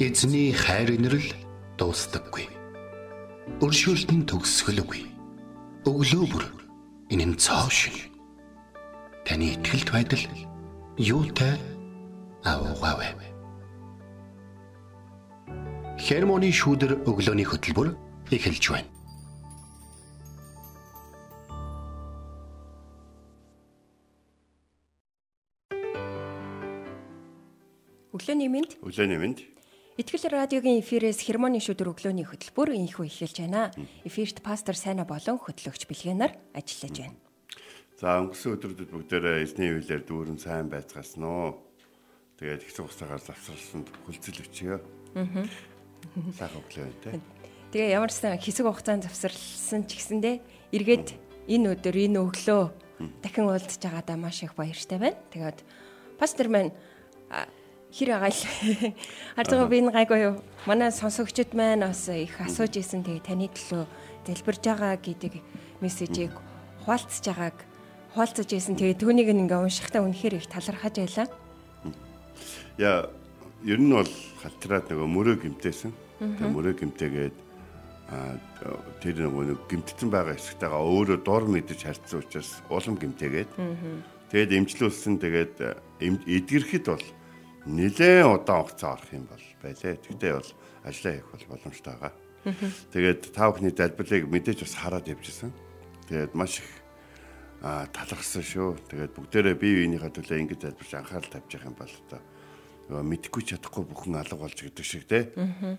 Эзний 0.00 0.54
хайр 0.56 0.96
инрэл 0.96 1.28
дуустдаггүй. 1.76 2.48
Өршөөлт 3.60 4.08
нь 4.08 4.24
төгсгөлгүй. 4.24 5.04
Өглөө 5.84 6.24
бүр 6.24 6.44
энэ 7.12 7.26
нь 7.28 7.36
цоо 7.36 7.68
шиг. 7.68 8.08
Таны 9.28 9.52
ихтгэлт 9.52 9.92
байдал 9.92 10.24
юутай 10.96 11.60
аавгаавэ. 12.48 13.12
Хермоны 16.00 16.48
шүүдэр 16.48 17.04
өглөөний 17.04 17.44
хөтөлбөр 17.44 17.92
эхэлж 18.32 18.64
байна. 18.72 18.88
Өглөөний 28.16 28.48
мэнд. 28.48 28.80
Өглөөний 28.80 29.20
мэнд. 29.20 29.59
Итгэл 30.00 30.32
радиогийн 30.32 30.80
эфирээс 30.80 31.20
хермоны 31.28 31.60
шүдэр 31.60 31.92
өглөөний 31.92 32.24
хөтөлбөр 32.24 32.72
инхүү 32.72 33.04
эхэлж 33.04 33.44
байна. 33.44 33.68
Эфирт 34.00 34.40
пастор 34.40 34.72
Сайна 34.72 35.04
болон 35.04 35.36
хөтлөгч 35.36 35.84
Билгэнаар 35.84 36.40
ажиллаж 36.56 36.96
байна. 37.04 37.20
За 38.00 38.16
өнгөрсөн 38.24 38.56
өдрүүдэд 38.56 38.96
бүгдээрээ 38.96 39.44
эзний 39.44 39.68
хөвлөөр 39.76 40.02
дүүрэн 40.08 40.40
сайн 40.40 40.72
байцгаасан 40.72 41.20
уу. 41.20 41.60
Тэгээд 42.40 42.64
их 42.64 42.72
цугцаагаар 42.72 43.20
завсарласанд 43.20 43.92
хүлцэл 44.08 44.40
өчьё. 44.40 44.80
Аа. 45.20 45.44
Сайхан 46.32 46.64
өглөө 46.64 46.88
тэ. 47.04 47.20
Тэгээ 47.76 47.92
ямарсан 48.00 48.40
хэсэг 48.40 48.64
хугацаанд 48.64 49.04
завсарлсан 49.04 49.84
ч 49.84 50.00
гэсэндээ 50.00 50.36
эргээд 50.80 51.12
энэ 51.44 51.76
өдөр 51.76 51.96
энэ 52.08 52.24
өглөө 52.24 52.62
дахин 53.20 53.52
уулзж 53.52 53.84
байгаадаа 53.84 54.16
маш 54.16 54.40
их 54.48 54.56
баяртай 54.56 54.96
байна. 54.96 55.20
Тэгээд 55.28 55.60
пастор 56.16 56.48
маань 56.48 56.72
хэр 57.90 58.10
агаал 58.16 58.40
харцгаа 59.36 59.66
би 59.66 59.82
энэ 59.82 59.90
гайгүй 59.90 60.18
юу? 60.22 60.34
Манай 60.66 60.94
сонсогчд 60.94 61.54
маань 61.58 61.82
бас 61.82 62.06
их 62.08 62.38
асууж 62.38 62.78
исэн 62.78 63.02
тэгээ 63.02 63.26
таны 63.26 63.50
төлөө 63.50 63.84
залбирж 64.26 64.62
байгаа 64.62 64.94
гэдэг 64.94 65.34
мессежийг 65.82 66.34
хуалцж 66.86 67.24
байгааг 67.26 67.56
хуалцаж 68.14 68.50
исэн. 68.54 68.78
Тэгээ 68.78 69.00
түүнийг 69.02 69.28
ингээ 69.34 69.58
уншихтаа 69.58 70.06
үнэхээр 70.06 70.38
их 70.38 70.46
талархаж 70.46 70.94
байлаа. 71.02 71.26
Яа 72.78 73.10
ер 73.66 73.80
нь 73.82 73.90
бол 73.90 74.12
халтраад 74.42 74.86
нөгөө 74.90 75.08
мөрөө 75.10 75.36
гимтээсэн. 75.42 75.90
Тэгээ 76.18 76.54
мөрөө 76.54 76.74
гимтээгээд 76.78 77.36
а 78.10 78.38
тэр 78.98 79.30
нөгөө 79.30 79.70
гимтсэн 79.70 80.10
байгаа 80.10 80.34
хэсэгтэйгээ 80.34 80.78
өөрөө 80.78 81.18
дор 81.22 81.44
мэдэж 81.46 81.80
харьцсан 81.86 82.22
учраас 82.22 82.50
улам 82.66 82.98
гимтээгээд. 82.98 83.50
Тэгээд 84.30 84.50
эмчлүүлсэн 84.58 85.14
тэгээд 85.22 85.54
эдгэрхэд 86.02 86.86
бол 86.86 87.06
нэлээд 87.66 88.26
удаан 88.28 88.64
хугацаа 88.64 88.96
орох 88.96 89.10
юм 89.12 89.26
бол 89.28 89.46
байлээ. 89.60 89.96
Тэгтээ 90.00 90.32
бол 90.38 90.50
ажиллаа 90.84 91.12
хийх 91.16 91.28
бол 91.28 91.46
боломжтой 91.50 91.94
байгаа. 91.96 92.12
Тэгээд 92.92 93.20
та 93.36 93.52
бүхний 93.52 93.72
залбирлыг 93.76 94.24
мэдээж 94.32 94.58
бас 94.64 94.74
хараад 94.80 95.06
явжсэн. 95.08 95.52
Тэгээд 96.08 96.32
маш 96.32 96.64
их 96.64 96.70
а 97.60 97.84
талархсан 97.92 98.40
шүү. 98.40 98.80
Тэгээд 98.88 99.12
бүгдээрээ 99.12 99.56
бие 99.60 99.84
биенийхээ 99.84 100.12
төлөө 100.16 100.38
ингэж 100.48 100.60
залбирч 100.64 100.92
анхаарал 100.96 101.28
тавьж 101.28 101.50
явах 101.52 101.68
юм 101.68 101.76
бол 101.76 101.92
одоо 102.08 102.20
нөгөө 102.88 103.04
мэдхгүй 103.06 103.42
чадахгүй 103.44 103.84
бүхэн 103.84 104.16
алга 104.16 104.36
болж 104.40 104.56
гэдэг 104.56 104.86
шиг 104.88 105.04
те. 105.04 105.28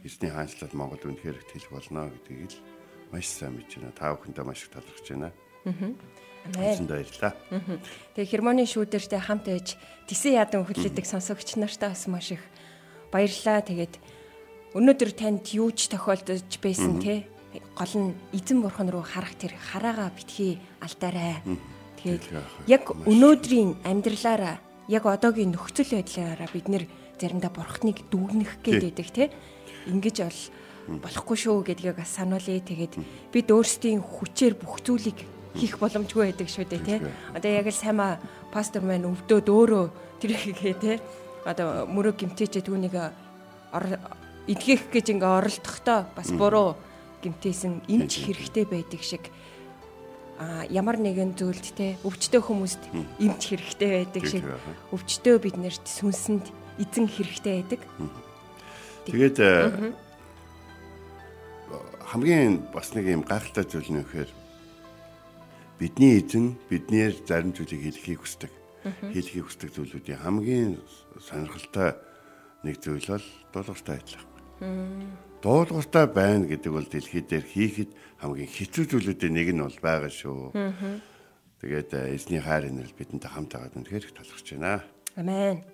Эзний 0.05 0.29
хаанчлал 0.29 0.77
Монгол 0.77 1.01
үнэхээр 1.01 1.41
их 1.41 1.49
хэлэх 1.49 1.73
болно 1.73 2.13
гэдгийг 2.13 2.53
л 2.53 2.61
маш 3.09 3.25
сайн 3.25 3.57
мэдэж 3.57 3.81
байна. 3.81 3.97
Та 3.97 4.13
бүхэндээ 4.13 4.45
маш 4.45 4.61
их 4.61 4.69
талархаж 4.69 5.07
байна. 5.09 5.33
Аа. 5.65 5.93
Амен. 6.41 6.87
Баярлалаа. 6.89 7.33
Тэгээ 8.17 8.31
хермоны 8.33 8.65
шүүдэртэй 8.65 9.21
хамт 9.21 9.45
ээж 9.45 9.77
тэсэн 10.09 10.41
ядан 10.41 10.65
хөдлөдөг 10.65 11.05
сонсогч 11.05 11.53
нартаа 11.61 11.93
бас 11.93 12.09
маш 12.09 12.33
их 12.33 12.41
баярлалаа. 13.13 13.61
Тэгээд 13.61 13.93
өнөөдөр 14.73 15.11
танд 15.13 15.45
юу 15.53 15.69
ч 15.69 15.93
тохиолдож 15.93 16.49
байсан 16.57 16.97
те 16.97 17.29
гол 17.77 17.93
нь 17.93 18.17
эзэн 18.33 18.65
бурхан 18.65 18.89
руу 18.89 19.05
харах 19.05 19.37
тэр 19.37 19.53
хараага 19.53 20.09
битгий 20.17 20.57
алдаарай. 20.81 21.45
Тэгээд 22.01 22.25
яг 22.65 22.89
өнөөдрийн 22.89 23.85
амьдралаараа 23.85 24.57
яг 24.89 25.03
одоогийн 25.05 25.53
нөхцөл 25.53 25.93
байдлаараа 25.93 26.49
бид 26.49 26.67
нэр 26.73 26.83
заримдаа 27.21 27.53
бурхныг 27.53 28.01
дүүгнэх 28.09 28.65
гэдэг 28.65 29.07
те 29.13 29.29
ингэж 29.85 30.17
бол 30.25 30.41
болохгүй 31.05 31.37
шүү 31.37 31.57
гэдгийг 31.69 32.01
бас 32.01 32.17
сануулъя. 32.17 32.65
Тэгээд 32.65 32.97
бид 33.29 33.47
өөрсдийн 33.53 34.01
хүчээр 34.01 34.57
бүх 34.57 34.81
зүйлийг 34.81 35.21
хийх 35.55 35.79
боломжгүй 35.79 36.31
байдаг 36.31 36.47
шүү 36.47 36.65
дээ 36.67 36.81
тий. 36.85 36.99
Одоо 37.35 37.51
яг 37.51 37.67
л 37.67 37.75
сайма 37.75 38.19
пастор 38.51 38.83
маань 38.83 39.07
өвдөөд 39.09 39.47
өөрөө 39.47 39.85
тэр 40.23 40.31
хийгээ 40.37 40.75
тий. 40.79 40.97
Одоо 41.45 41.87
мөрөг 41.89 42.21
гимтээчээ 42.21 42.63
түүнийг 42.63 42.95
эдгэх 44.47 44.83
гэж 44.91 45.05
ингээ 45.15 45.31
оролдохдоо 45.37 45.99
бас 46.15 46.29
буруу 46.31 46.75
гимтээсэн 47.21 47.85
эмч 47.87 48.25
хэрэгтэй 48.25 48.65
байдаг 48.65 49.01
шиг. 49.01 49.29
А 50.41 50.65
ямар 50.69 50.97
нэгэн 50.97 51.37
зүйлд 51.37 51.77
те 51.77 51.97
өвчтөө 52.01 52.41
хүмүүст 52.41 52.81
эмч 53.21 53.41
хэрэгтэй 53.53 53.89
байдаг 54.01 54.23
шиг. 54.25 54.43
өвчтөө 54.89 55.35
биднэрт 55.37 55.85
сүнсэнд 55.85 56.49
эзэн 56.81 57.05
хэрэгтэй 57.05 57.53
байдаг. 57.61 57.81
Тэгээд 59.05 59.37
хамгийн 62.11 62.65
бас 62.73 62.91
нэг 62.97 63.05
юм 63.07 63.23
гайхалтай 63.23 63.65
зүйл 63.69 63.89
нь 63.93 64.01
вэхээр 64.01 64.40
бидний 65.81 66.21
эзэн 66.21 66.61
биднээр 66.69 67.25
зарим 67.25 67.57
зүйлийг 67.57 67.89
хэлхийг 67.89 68.21
хүсдэг. 68.21 68.53
Хэлхийг 68.85 69.49
хүсдэг 69.49 69.73
зүйлүүдийн 69.73 70.21
хамгийн 70.21 70.77
сонирхолтой 71.17 71.97
нэг 72.61 72.77
зүйл 72.77 73.09
бол 73.09 73.25
дуулууртай 73.49 73.97
ажиллах. 73.97 74.29
Дуулууртай 75.41 76.05
байна 76.05 76.45
гэдэг 76.45 76.69
бол 76.69 76.85
дэлхий 76.85 77.25
дээр 77.25 77.45
хийхэд 77.49 77.91
хамгийн 78.21 78.45
хэцүү 78.53 78.85
зүйлүүдийн 78.93 79.33
нэг 79.33 79.47
нь 79.57 79.65
бол 79.65 79.79
байгаа 79.81 80.13
шүү. 80.13 80.53
Тэгээд 81.65 81.89
э, 81.97 82.13
эзний 82.13 82.41
хайр 82.41 82.69
инрэл 82.69 82.93
бидэнтэй 82.93 83.29
хамт 83.33 83.53
байгаад 83.57 83.77
үнэхээр 83.81 84.05
их 84.05 84.13
талархаж 84.13 84.47
байна. 84.53 84.85
Амен. 85.17 85.65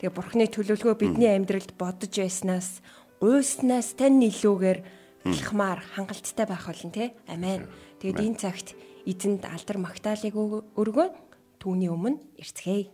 Тэгээ 0.00 0.16
бурхны 0.16 0.44
төлөвлөгөө 0.48 0.96
бидний 0.96 1.32
амьдралд 1.32 1.72
бодож 1.76 2.12
байснаас 2.12 2.80
уйснаас 3.20 3.96
тань 3.96 4.20
илүүгээр 4.20 4.80
хэлхмаар 5.24 5.80
хангалттай 5.96 6.44
байх 6.48 6.68
болно 6.68 6.92
те. 6.92 7.16
Амен. 7.28 7.64
Тэгээд 8.00 8.20
энэ 8.20 8.40
цагт 8.40 8.76
эзэнд 9.10 9.42
алдар 9.54 9.78
магтаалыг 9.86 10.34
өргөн 10.80 11.10
түүний 11.60 11.90
өмнө 11.94 12.18
ирцгээе. 12.42 12.90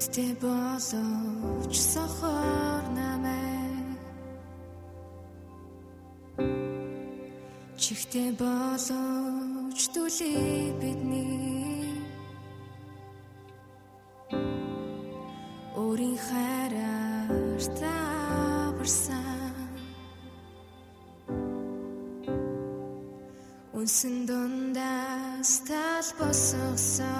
Нүдтэй 0.00 0.32
боловч 0.40 1.74
сохор 1.76 2.84
намайг. 2.96 4.00
Чихтэй 7.76 8.32
боловч 8.40 9.80
түлээ 9.92 10.72
бидний. 10.80 12.00
Өөрийн 15.76 16.16
хайраар 16.16 17.60
таварсан 17.76 19.52
Үнсэн 23.76 24.16
дундаас 24.24 25.52
тал 25.68 26.08
босгосон 26.16 27.19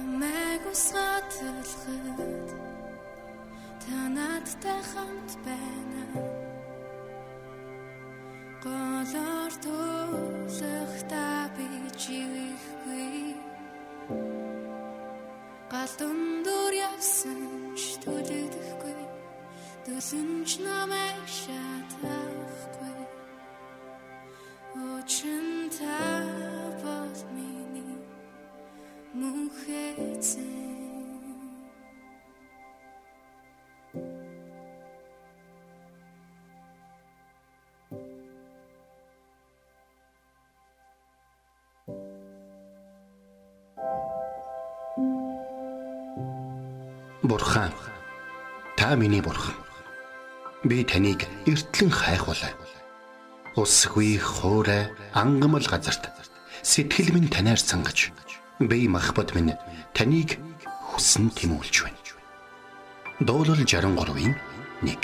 намайг 0.00 0.62
усгаад 0.72 1.24
төлөхөд 1.36 2.48
та 3.84 3.98
надтай 4.16 4.80
хамт 4.90 5.32
байна. 5.44 6.04
Голоор 8.64 9.52
төлөх 9.64 10.94
та 11.12 11.48
би 11.56 11.66
чивэхгүй 12.02 13.36
гал 15.72 15.92
дүндүр 16.00 16.72
явсан 16.80 17.40
ч 17.76 18.00
төлөдөхгүй 18.04 18.98
төлөнч 19.84 20.50
намайг 20.64 21.24
шатаа. 21.40 22.29
Миний 49.00 49.22
бурхан. 49.24 49.56
Би 50.62 50.84
таныг 50.84 51.24
эртлэн 51.48 51.90
хайхвалаа. 51.90 52.52
Усгүй 53.56 54.20
хоорой 54.20 54.92
ангамл 55.16 55.64
газарт 55.64 56.12
сэтгэл 56.62 57.16
минь 57.16 57.32
танаар 57.32 57.58
сангаж 57.58 58.12
би 58.60 58.88
махбат 58.88 59.32
минь 59.34 59.56
таныг 59.96 60.36
хүсн 60.92 61.32
тэмүүлж 61.32 61.76
байна. 61.80 61.96
Дуурал 63.24 63.64
63-ийн 63.64 64.36
1 64.84 64.96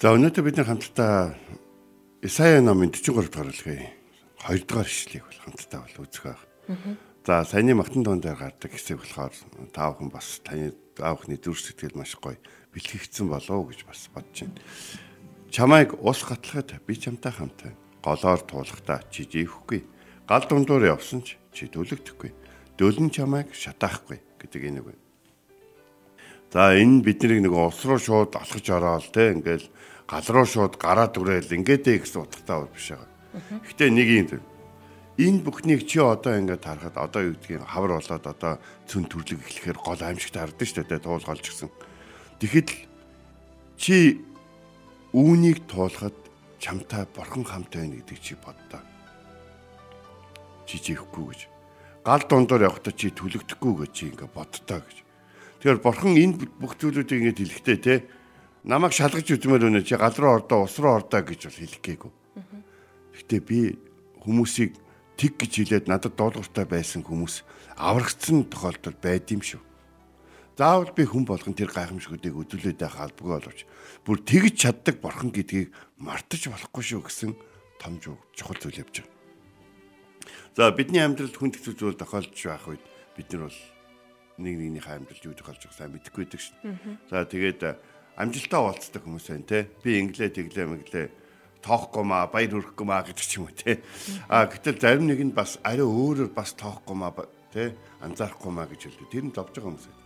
За 0.00 0.12
өнөөдөр 0.12 0.44
бид 0.44 0.56
нар 0.60 0.68
хамтдаа 0.68 1.36
Исая 2.20 2.60
номын 2.60 2.92
43 2.92 3.32
дугаар 3.32 3.48
бүлгийн 3.48 3.95
2 4.46 4.62
дугаар 4.62 4.86
ишлэгийг 4.86 5.26
бол 5.26 5.42
хамтдаа 5.42 5.80
бол 5.82 6.06
үзэх 6.06 6.24
байх. 6.30 6.42
За 7.26 7.42
саяны 7.42 7.74
магтан 7.74 8.06
дуун 8.06 8.22
дээр 8.22 8.38
гардаг 8.38 8.70
хэсэг 8.70 9.02
болохоор 9.02 9.34
та 9.74 9.90
бүхэн 9.90 10.10
бас 10.14 10.38
таны 10.46 10.70
аавхны 11.02 11.34
дүр 11.34 11.58
сэтгэл 11.58 11.98
маш 11.98 12.14
гоё 12.14 12.38
бэлтгэгдсэн 12.70 13.26
болов 13.26 13.74
гэж 13.74 13.82
бас 13.82 14.06
бодож 14.14 14.46
байна. 14.46 14.62
Чамайг 15.50 15.98
ус 15.98 16.22
гатлахад 16.22 16.78
би 16.86 16.94
чамтай 16.94 17.34
хамтаа 17.34 17.74
голоор 18.06 18.40
туулахдаа 18.46 19.02
чи 19.10 19.26
жихгүй. 19.26 19.82
Гал 20.30 20.46
дундуур 20.46 20.86
явсан 20.86 21.26
ч 21.26 21.42
чи 21.50 21.66
төлөгдөхгүй. 21.66 22.30
Дөлн 22.78 23.10
чамайг 23.10 23.50
шатаахгүй 23.50 24.22
гэдэг 24.38 24.62
энэ 24.62 24.80
үг. 24.86 24.94
За 26.54 26.78
энэ 26.78 27.02
биднийг 27.02 27.42
нэг 27.42 27.50
ус 27.50 27.82
руу 27.82 27.98
шууд 27.98 28.38
алхаж 28.38 28.66
ороод 28.70 29.10
те 29.10 29.34
ингээл 29.34 29.66
гал 30.06 30.26
руу 30.30 30.46
шууд 30.46 30.78
гараад 30.78 31.18
үрээл 31.18 31.50
ингэдэй 31.50 31.98
гэсэн 32.06 32.22
утгатай 32.22 32.70
биш 32.70 32.94
байгаа. 32.94 33.15
Гэхдээ 33.36 33.90
нэг 33.92 34.08
юм 34.08 34.40
энэ 35.16 35.40
бүхнийг 35.40 35.88
чи 35.88 35.96
одоо 35.96 36.36
ингээд 36.36 36.60
харахад 36.60 36.96
одоо 37.00 37.32
юу 37.32 37.34
гэдгийг 37.40 37.64
хавар 37.64 37.96
болоод 37.96 38.24
одоо 38.28 38.60
цүн 38.84 39.08
төрлөг 39.08 39.40
эхлэхээр 39.40 39.78
гол 39.80 40.00
аимшигт 40.04 40.36
хардсан 40.36 40.68
шүү 40.68 40.84
дээ 40.84 41.00
туулгалж 41.00 41.40
гисэн. 41.40 41.72
Тэгэхэд 42.36 42.68
чи 43.80 44.20
үүнийг 45.16 45.64
туулахад 45.64 46.12
чамтай 46.60 47.08
бурхан 47.16 47.48
хамт 47.48 47.72
байна 47.72 47.96
гэдэг 47.96 48.18
чи 48.20 48.36
боддоо. 48.36 48.84
Чи 50.68 50.76
чихгүй 50.84 51.24
гэж. 51.32 51.40
Гал 52.04 52.22
дундор 52.28 52.68
явахдаа 52.68 52.92
чи 52.92 53.08
төлөгдөхгүй 53.08 53.72
гэж 53.88 53.90
чи 53.96 54.12
ингээд 54.12 54.36
боддоо 54.36 54.84
гэж. 54.84 54.96
Тэгэхээр 55.64 55.80
бурхан 55.80 56.12
энэ 56.12 56.44
бүх 56.60 56.76
зүйлүүдийг 56.76 57.32
ингээд 57.32 57.40
хэлэхдээ 57.40 57.78
те 57.80 58.04
намайг 58.68 58.92
шалгаж 58.92 59.24
үзмээр 59.24 59.72
өнө 59.72 59.80
чи 59.80 59.96
гал 59.96 60.12
руу 60.12 60.44
ордоо 60.44 60.68
ус 60.68 60.76
руу 60.76 61.00
ордоо 61.00 61.24
гэж 61.24 61.40
бол 61.48 61.60
хэлэх 61.64 61.80
гээгүй. 61.80 62.12
Гэтэ 63.16 63.40
би 63.40 63.60
хүмүүсийг 64.20 64.76
тэг 65.16 65.40
гэж 65.40 65.52
хэлээд 65.64 65.86
надад 65.88 66.14
дуулууртай 66.20 66.68
байсан 66.68 67.00
хүмүүс 67.00 67.42
аврагдсан 67.80 68.44
тохиолдол 68.52 68.96
байд 69.00 69.32
юм 69.32 69.40
шүү. 69.40 69.60
Заавал 70.56 70.92
би 70.92 71.04
хүн 71.04 71.24
болгон 71.28 71.56
тэр 71.56 71.72
гайхамшгуудыг 71.72 72.32
өдөлөөд 72.32 72.80
байх 72.80 72.96
албагүй 72.96 73.32
боловч 73.40 73.60
бүр 74.04 74.18
тэгж 74.24 74.54
чаддаг 74.56 75.00
борхон 75.04 75.32
гэдгийг 75.32 75.72
мартаж 76.00 76.48
болохгүй 76.48 76.84
шүү 76.84 77.02
гэсэн 77.04 77.32
том 77.76 78.00
чухал 78.00 78.56
зүйл 78.60 78.80
явж 78.80 79.04
байгаа. 79.04 79.14
За 80.56 80.72
бидний 80.72 81.04
амьдралд 81.04 81.36
хүн 81.36 81.52
хэцүү 81.52 81.76
зүйл 81.76 82.00
тохиолдож 82.00 82.40
байх 82.40 82.64
үед 82.64 82.84
бид 83.16 83.28
нар 83.36 83.52
бол 83.52 83.60
нэг 84.40 84.54
нэгнийхээ 84.56 84.96
амьдралд 84.96 85.24
юу 85.28 85.36
тохиолж 85.36 85.60
байгааг 85.60 85.76
сайн 85.76 85.92
мэдэхгүй 85.92 86.24
байдаг 86.24 86.40
шин. 86.40 86.56
За 87.12 87.24
тэгээд 87.28 87.60
амжилтаа 88.16 88.60
уулздаг 88.64 89.02
хүмүүс 89.04 89.26
байна 89.28 89.44
те. 89.44 89.68
Би 89.84 90.00
инглээ 90.00 90.32
тэглээ 90.32 90.66
мэглээ 90.72 91.06
тоохгүй 91.66 92.04
маа 92.06 92.30
баяр 92.30 92.62
хүрхгүй 92.62 92.86
маа 92.86 93.02
гэдэг 93.02 93.26
ч 93.26 93.42
юм 93.42 93.50
уу 93.50 93.54
те. 93.58 93.82
А 94.30 94.46
гэтэл 94.46 94.78
зарим 94.78 95.10
нэг 95.10 95.20
нь 95.26 95.34
бас 95.34 95.58
арай 95.66 95.82
өөрөөр 95.82 96.30
бас 96.30 96.54
тоохгүй 96.54 96.94
маа 96.94 97.10
те 97.50 97.74
анзаарахгүй 97.98 98.52
маа 98.54 98.70
гэж 98.70 98.86
хэлдэг. 98.86 99.10
Тэр 99.10 99.24
нь 99.26 99.34
зовж 99.34 99.50
байгаа 99.50 99.74
хүмүүс 99.74 99.86
байна. 99.90 100.04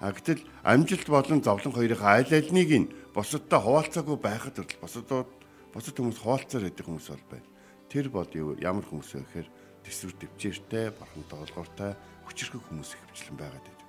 А 0.00 0.10
гэтэл 0.10 0.42
амжилт 0.66 1.08
болон 1.12 1.40
зовлон 1.44 1.74
хоёрын 1.76 2.02
айл 2.02 2.32
альныг 2.34 2.70
нь 2.74 2.90
бусадтай 3.14 3.60
хуваалцаагүй 3.62 4.16
байхад 4.18 4.58
хүртэл 4.58 4.82
бусадууд 4.82 5.30
бусад 5.70 5.94
хүмүүс 5.94 6.18
хуваалцаар 6.18 6.64
байдаг 6.66 6.84
хүмүүс 6.88 7.06
бол 7.14 7.26
байна. 7.30 7.48
Тэр 7.86 8.06
бол 8.10 8.30
ямар 8.58 8.84
хүмүүс 8.88 9.10
вэ 9.14 9.22
гэхээр 9.22 9.48
төсвөр 9.84 10.14
төвчээртэй, 10.18 10.86
бархан 10.94 11.24
тоглоортой, 11.28 11.92
хүчрхэг 12.26 12.62
хүмүүс 12.64 12.90
ихвчлэн 12.96 13.36
байгаад 13.38 13.64
байдаг. 13.64 13.88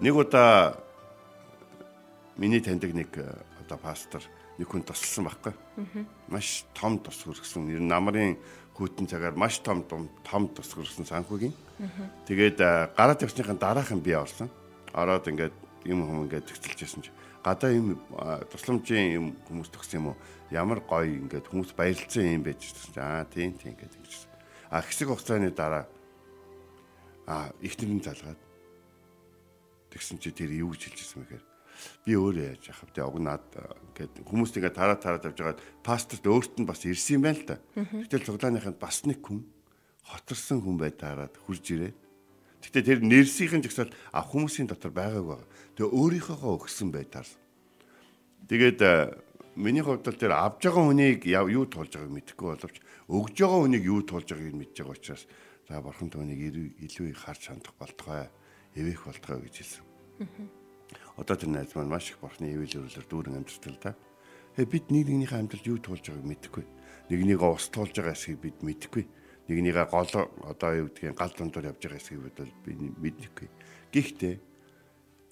Нэг 0.00 0.14
удаа 0.14 0.80
миний 2.36 2.60
таньдаг 2.60 2.92
нэг 2.92 3.10
э, 3.16 3.26
одоо 3.64 3.78
пастор 3.78 4.22
нэг 4.58 4.68
хүн 4.68 4.84
тусалсан 4.84 5.24
байхгүй. 5.28 5.54
Маш 6.32 6.64
том 6.72 6.98
тус 7.00 7.22
хөргсөн. 7.24 7.68
Ер 7.72 7.80
нь 7.80 7.90
намрын 7.90 8.36
хүйтэн 8.76 9.08
цагаар 9.08 9.36
маш 9.36 9.60
том 9.60 9.84
том 9.84 10.08
том 10.24 10.48
тус 10.52 10.72
хөргсөн 10.72 11.04
санхүүгийн. 11.04 11.54
Тэгээд 12.28 12.58
гараад 12.96 13.20
явсныхаа 13.20 13.56
дараахан 13.56 14.00
би 14.00 14.16
орсон. 14.16 14.48
Ороод 14.96 15.28
ингээд 15.28 15.54
юм 15.84 16.04
хүм 16.08 16.24
ингээд 16.26 16.48
төгсөлжсэн 16.48 17.04
чи 17.04 17.12
гадаа 17.46 17.70
юм 17.70 18.00
тусламжийн 18.50 19.06
юм 19.14 19.26
хүмүүс 19.46 19.70
төгсөн 19.70 20.00
юм 20.02 20.06
уу? 20.10 20.16
Ямар 20.50 20.82
гоё 20.82 21.06
ингээд 21.06 21.46
хүмүүс 21.46 21.78
баярлцсан 21.78 22.26
юм 22.26 22.42
байж 22.42 22.58
гэсэн. 22.58 22.98
Аа 22.98 23.22
тийм 23.30 23.54
тийм 23.54 23.78
ингээд 23.78 23.94
гэж. 23.94 24.26
А 24.72 24.82
хэсэг 24.82 25.14
хугацааны 25.14 25.54
дараа 25.54 25.86
а 27.26 27.54
ихнэрийн 27.62 28.02
залгаад 28.02 28.40
тэгсэн 29.94 30.18
чи 30.18 30.34
тэр 30.34 30.50
юу 30.58 30.74
гэж 30.74 30.90
хэлжсэн 30.90 31.22
мэхээр 31.22 31.44
би 32.04 32.12
өөрөө 32.14 32.44
яаж 32.56 32.62
яах 32.70 32.80
вэ? 32.84 33.02
Уг 33.02 33.16
над 33.20 33.46
гэд 33.96 34.14
хүмүүс 34.26 34.50
тэгээ 34.54 34.72
тараа 34.72 34.98
тараа 34.98 35.20
тавьж 35.20 35.38
байгаа 35.40 35.58
пасторт 35.84 36.24
өөрт 36.26 36.54
нь 36.60 36.68
бас 36.68 36.84
ирсэн 36.84 37.20
юм 37.20 37.24
байна 37.26 37.40
л 37.40 37.48
да. 37.48 37.56
Гэтэл 37.74 38.26
цуглааныханд 38.26 38.78
бас 38.78 39.04
нэг 39.04 39.20
хүн 39.22 39.44
хоторсон 40.06 40.62
хүн 40.62 40.76
бай 40.78 40.92
таарад 40.92 41.34
хурж 41.46 41.64
ирээ. 41.72 41.92
Гэтэ 42.62 42.82
тэр 42.82 43.00
нэрсийнхэн 43.02 43.62
жагсаал 43.62 43.94
а 44.10 44.22
хүмүүсийн 44.22 44.66
дотор 44.70 44.90
байгаагүй 44.90 45.38
байгаа. 45.38 45.48
Тэгээ 45.78 45.94
өөрийнхөөгөө 45.94 46.52
өгсөн 46.62 46.88
бай 46.90 47.04
таарсан. 47.06 47.38
Тэгээд 48.46 48.80
миний 49.56 49.82
хувьд 49.82 50.04
бол 50.04 50.20
тэр 50.20 50.32
авж 50.36 50.60
байгаа 50.62 50.84
хүнийг 50.84 51.24
юу 51.26 51.64
туулж 51.66 51.92
байгааг 51.96 52.12
мэдэхгүй 52.12 52.48
боловч 52.52 52.76
өгж 53.08 53.36
байгаа 53.40 53.60
хүнийг 53.64 53.84
юу 53.88 54.00
туулж 54.04 54.28
байгааг 54.28 54.54
мэдж 54.54 54.76
байгаа 54.76 54.94
учраас 54.94 55.24
за 55.68 55.80
бурхан 55.80 56.12
түүнийг 56.12 56.40
илүү 56.76 57.08
их 57.10 57.20
харж 57.24 57.42
хандах 57.48 57.74
болтугай 57.80 58.28
эвэх 58.76 59.08
болтугай 59.08 59.40
гэж 59.48 59.54
хэлсэн 59.56 59.84
одоо 61.16 61.36
тэр 61.36 61.48
найз 61.48 61.72
маань 61.72 61.88
маш 61.88 62.12
их 62.12 62.20
бурхны 62.20 62.52
ивэл 62.52 62.84
өрөөлөөр 62.84 63.08
дүүрэн 63.08 63.36
амьддаг 63.40 63.72
л 63.72 63.80
да. 63.80 63.92
Тэгээ 64.56 64.72
бид 64.72 64.86
нэг 64.92 65.04
нэгнийхээ 65.08 65.40
амьдралд 65.40 65.66
юу 65.68 65.78
туулж 65.80 66.04
байгааг 66.04 66.28
мэдэхгүй. 66.28 66.64
Нэгнийгээ 67.08 67.50
ус 67.56 67.66
туулж 67.72 67.94
байгаа 67.96 68.12
эсхийг 68.12 68.40
бид 68.40 68.58
мэдэхгүй. 68.60 69.04
Нэгнийгээ 69.48 69.86
гол 69.88 70.12
одоо 70.44 70.70
юу 70.76 70.88
гэдгийг 70.92 71.16
гал 71.16 71.32
дундуур 71.32 71.72
явж 71.72 71.80
байгаа 71.80 72.00
эсхийг 72.00 72.20
бид 72.20 72.36
би 72.64 72.72
мэдэхгүй. 73.00 73.48
Гэхдээ 73.92 74.34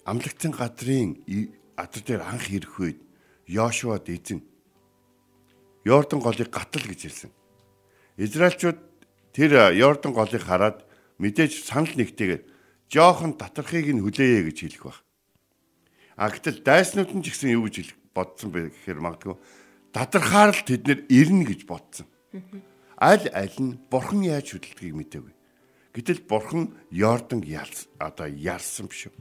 амлагцсан 0.09 0.53
газрын 0.53 1.21
адар 1.77 2.01
дээр 2.01 2.21
анх 2.25 2.49
ирэх 2.49 2.75
үед 2.81 2.99
Йошуад 3.45 4.09
эзэн 4.09 4.41
Йордан 5.85 6.19
голыг 6.19 6.49
гатал 6.49 6.81
гэж 6.81 7.01
хэлсэн. 7.05 7.31
Израильчууд 8.17 8.79
тэр 9.37 9.69
Йордан 9.77 10.13
голыг 10.17 10.41
хараад 10.41 10.81
мэдээж 11.21 11.69
санал 11.69 11.93
нэгтэйгээр 11.93 12.41
жоохон 12.89 13.37
татархыг 13.37 13.93
нь 13.93 14.01
хүлээе 14.01 14.49
гэж 14.49 14.57
хэлэх 14.65 14.83
баг. 14.89 15.04
А 16.15 16.31
гэтэл 16.31 16.63
дайснууд 16.63 17.11
нь 17.11 17.23
ч 17.23 17.35
гэсэн 17.35 17.55
юу 17.55 17.67
гэж 17.67 17.91
бодсон 18.15 18.51
бэ 18.55 18.71
гэхээр 18.71 18.99
магадгүй 19.03 19.35
дадрахаар 19.95 20.51
л 20.51 20.63
тэд 20.67 20.83
нэр 20.87 20.99
ирнэ 21.07 21.43
гэж 21.47 21.61
бодсон. 21.63 22.07
Аль 22.99 23.31
аль 23.31 23.59
нь 23.63 23.79
бурхан 23.87 24.27
яаж 24.27 24.51
хөдөлдгийг 24.51 24.95
мэдээгүй. 24.95 25.33
Гэтэл 25.95 26.27
бурхан 26.27 26.75
Йордан 26.91 27.39
ялс 27.47 27.87
одоо 27.95 28.27
ярсан 28.27 28.91
биш 28.91 29.07
үү? 29.07 29.15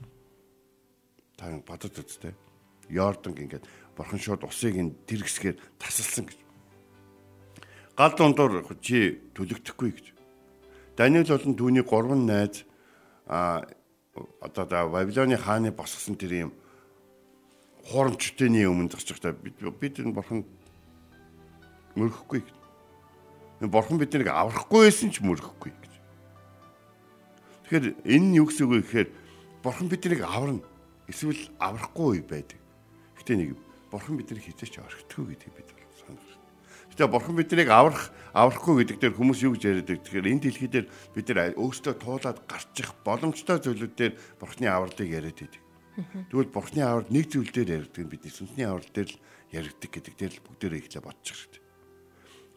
Та 1.39 1.47
бодод 1.63 1.95
үзтээ. 1.95 2.35
Йордан 2.91 3.39
ингээд 3.39 3.67
бурхан 3.95 4.19
шууд 4.19 4.43
усыг 4.43 4.75
ин 4.75 4.99
тэр 5.07 5.23
хэсгээр 5.23 5.63
тасалсан 5.79 6.27
гэж. 6.27 6.39
Гал 7.95 8.15
дундуур 8.19 8.67
чи 8.83 9.23
төлөгдөхгүй 9.39 9.91
гэж. 9.95 10.07
Даниэл 10.99 11.31
болон 11.31 11.55
түүний 11.55 11.87
гурван 11.87 12.27
найз 12.27 12.67
а 13.31 13.63
одоо 14.43 14.67
да 14.67 14.87
Вавилоны 14.91 15.39
хааны 15.39 15.71
босгосон 15.71 16.19
тэр 16.19 16.51
юм 16.51 16.53
хуурамчтойны 17.85 18.65
өмнө 18.65 18.93
байхдаа 18.93 19.33
бид 19.37 19.61
бид 19.61 20.01
энэ 20.01 20.17
бурхан 20.17 20.45
мөрөхгүй. 21.95 22.43
Бурхан 23.61 23.99
биднийг 24.01 24.29
аврахгүй 24.29 24.89
байсан 24.89 25.13
ч 25.13 25.21
мөрөхгүй 25.21 25.73
гэж. 25.73 25.93
Тэгэхээр 27.69 27.87
энэ 28.09 28.27
нь 28.33 28.37
юу 28.41 28.49
гэсэн 28.49 28.65
үг 28.67 28.73
вэ 28.73 28.81
гэхээр 28.85 29.09
бурхан 29.63 29.89
биднийг 29.89 30.21
аварна. 30.25 30.65
Эсвэл 31.09 31.39
аврахгүй 31.61 32.25
байдаг. 32.25 32.59
Гэтэ 33.21 33.37
нэг 33.37 33.57
бурхан 33.93 34.17
биднийг 34.17 34.43
хизээч 34.43 34.81
орхитгүй 34.81 35.37
гэдгийг 35.37 35.55
бид 35.55 35.69
санах. 36.01 36.29
Гэтэ 36.93 37.09
бурхан 37.09 37.37
биднийг 37.37 37.69
аврах 37.71 38.13
аврахгүй 38.35 38.85
гэдэг 38.85 38.99
дээр 39.01 39.15
хүмүүс 39.17 39.41
юу 39.45 39.55
гэж 39.57 39.63
яриад 39.65 39.89
байдаг. 39.89 40.05
Тэгэхээр 40.05 40.31
энэ 40.35 40.43
дэлхий 40.45 40.71
дээр 40.73 40.87
бид 41.15 41.27
нар 41.31 41.57
өөрсдөө 41.57 41.95
туулаад 42.01 42.39
гарчих 42.45 42.91
боломжтой 43.07 43.59
зүйлүүд 43.63 43.95
дээр 43.97 44.13
бурханы 44.37 44.69
авралыг 44.69 45.09
яриад 45.09 45.39
байдаг. 45.39 45.64
Тэгвэл 45.95 46.51
бурхны 46.51 46.83
аварт 46.83 47.15
нэг 47.15 47.31
зүйл 47.31 47.55
дээр 47.55 47.87
яригдаг 47.87 48.03
нь 48.03 48.11
бидний 48.11 48.35
сүнсний 48.35 48.67
аварт 48.67 48.91
дээр 48.91 49.15
л 49.15 49.19
яригдаг 49.55 49.91
гэдэг 49.95 50.15
дээр 50.19 50.33
л 50.35 50.45
бүгдээрээ 50.51 50.81
ихлэ 50.83 51.07
бодчих 51.07 51.39
хэрэгтэй. 51.39 51.63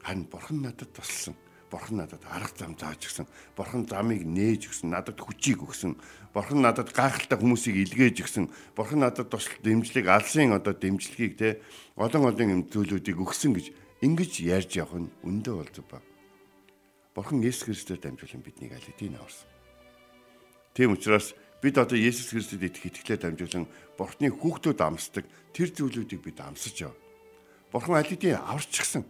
Харин 0.01 0.25
бурхан 0.25 0.58
надад 0.65 0.89
туссан. 0.89 1.38
Бурхан 1.70 2.01
надад 2.01 2.24
арга 2.25 2.56
зам 2.58 2.74
зааж 2.79 3.03
гисэн. 3.03 3.27
Бурхан 3.53 3.86
замыг 3.86 4.25
нээж 4.25 4.72
гисэн. 4.72 4.89
Надад 4.89 5.20
хүчийг 5.20 5.62
өгсөн. 5.62 6.00
Бурхан 6.34 6.63
надад 6.63 6.89
гайхалтай 6.96 7.38
хүмүүсийг 7.38 7.75
илгээж 7.91 8.25
гисэн. 8.25 8.50
Бурхан 8.74 9.03
надад 9.06 9.29
тусал 9.29 9.53
дэмжлэг 9.62 10.08
алсын 10.08 10.56
одоо 10.56 10.74
дэмжлэгийг 10.74 11.38
те 11.38 11.62
олон 12.00 12.32
олон 12.32 12.50
юм 12.50 12.62
зүйлүүдийг 12.72 13.20
өгсөн 13.20 13.53
гэж 13.53 13.67
ингэж 14.01 14.32
ярьж 14.48 14.72
явах 14.79 14.98
нь 14.98 15.13
өндөө 15.27 15.56
бол 15.60 15.72
зүг 15.75 15.86
ба. 15.91 16.00
Бурхан 17.13 17.44
Есүс 17.44 17.67
Христээр 17.67 18.00
дамжуулан 18.00 18.41
биднийг 18.41 18.72
аль 18.72 18.88
хэдийн 18.88 19.20
аварсан. 19.20 19.50
Тийм 20.72 20.94
учраас 20.96 21.36
бид 21.62 21.76
одоо 21.78 21.98
Есүс 21.98 22.34
Христэд 22.34 22.64
итгэх 22.64 22.92
итгэлээ 22.92 23.18
дамжуулан 23.22 23.66
Бурхны 23.98 24.30
хүүхдүүд 24.30 24.80
амсдаг 24.82 25.26
тэр 25.54 25.70
зүйлүүдийг 25.74 26.22
бид 26.22 26.38
амсаж 26.42 26.86
яв. 26.86 26.94
Бурхан 27.74 27.98
аль 27.98 28.08
хэдийн 28.08 28.38
аварчихсан 28.38 29.04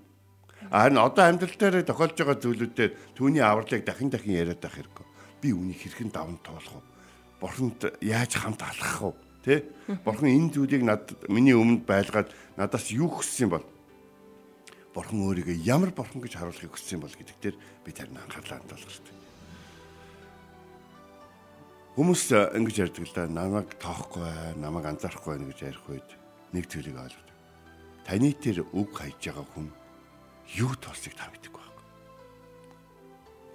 Харин 0.72 0.98
одоо 0.98 1.24
амьдрал 1.24 1.56
дээр 1.56 1.86
тохиолж 1.88 2.18
байгаа 2.18 2.38
зүйлүүдээр 2.42 2.92
түүний 3.16 3.44
авралыг 3.44 3.86
дахин 3.86 4.10
дахин 4.12 4.36
яриад 4.36 4.60
байх 4.60 4.76
хэрэггүй. 4.76 5.06
Би 5.42 5.50
үнийг 5.54 5.80
хэрхэн 5.80 6.12
даван 6.12 6.42
туулах 6.44 6.82
вэ? 6.82 6.84
Бурханд 7.40 7.80
яаж 8.02 8.36
хамт 8.36 8.62
алхах 8.66 9.16
вэ? 9.16 9.20
Тэ? 9.46 9.56
Бурхан 10.04 10.28
энэ 10.28 10.52
зүйлийг 10.52 10.84
над 10.84 11.14
миний 11.30 11.56
өмнөд 11.56 11.88
байлгаад 11.88 12.34
надаас 12.58 12.92
юу 12.92 13.08
хүссэн 13.08 13.48
бол 13.54 13.64
Бурхан 14.92 15.24
өөрийгөө 15.24 15.62
ямар 15.64 15.94
бурхан 15.94 16.20
гэж 16.26 16.36
харуулахыг 16.36 16.74
хүссэн 16.74 17.00
бол 17.00 17.14
гэдэг 17.14 17.38
дээр 17.40 17.56
би 17.86 17.92
тарин 17.94 18.18
анхаарлаа 18.18 18.60
хандуулах 18.60 18.92
хэрэгтэй. 18.92 19.17
Хүмүүс 21.98 22.30
ингэж 22.30 22.78
ярьдаг 22.78 23.10
л 23.10 23.16
да 23.18 23.26
намайг 23.26 23.74
тоохгүй, 23.82 24.22
намайг 24.62 24.86
анзаарахгүй 24.86 25.42
байх 25.42 25.50
гэж 25.50 25.60
ярих 25.66 25.82
үед 25.90 26.10
нэг 26.54 26.70
зүйлийг 26.70 26.94
ойлгодог. 26.94 27.38
Таны 28.06 28.30
тэр 28.38 28.70
үг 28.70 28.94
хайж 28.94 29.18
байгаа 29.18 29.50
хүн 29.50 29.74
юу 30.62 30.78
тулсыг 30.78 31.18
та 31.18 31.26
мэдэхгүй 31.34 31.58
байхгүй. 31.58 31.86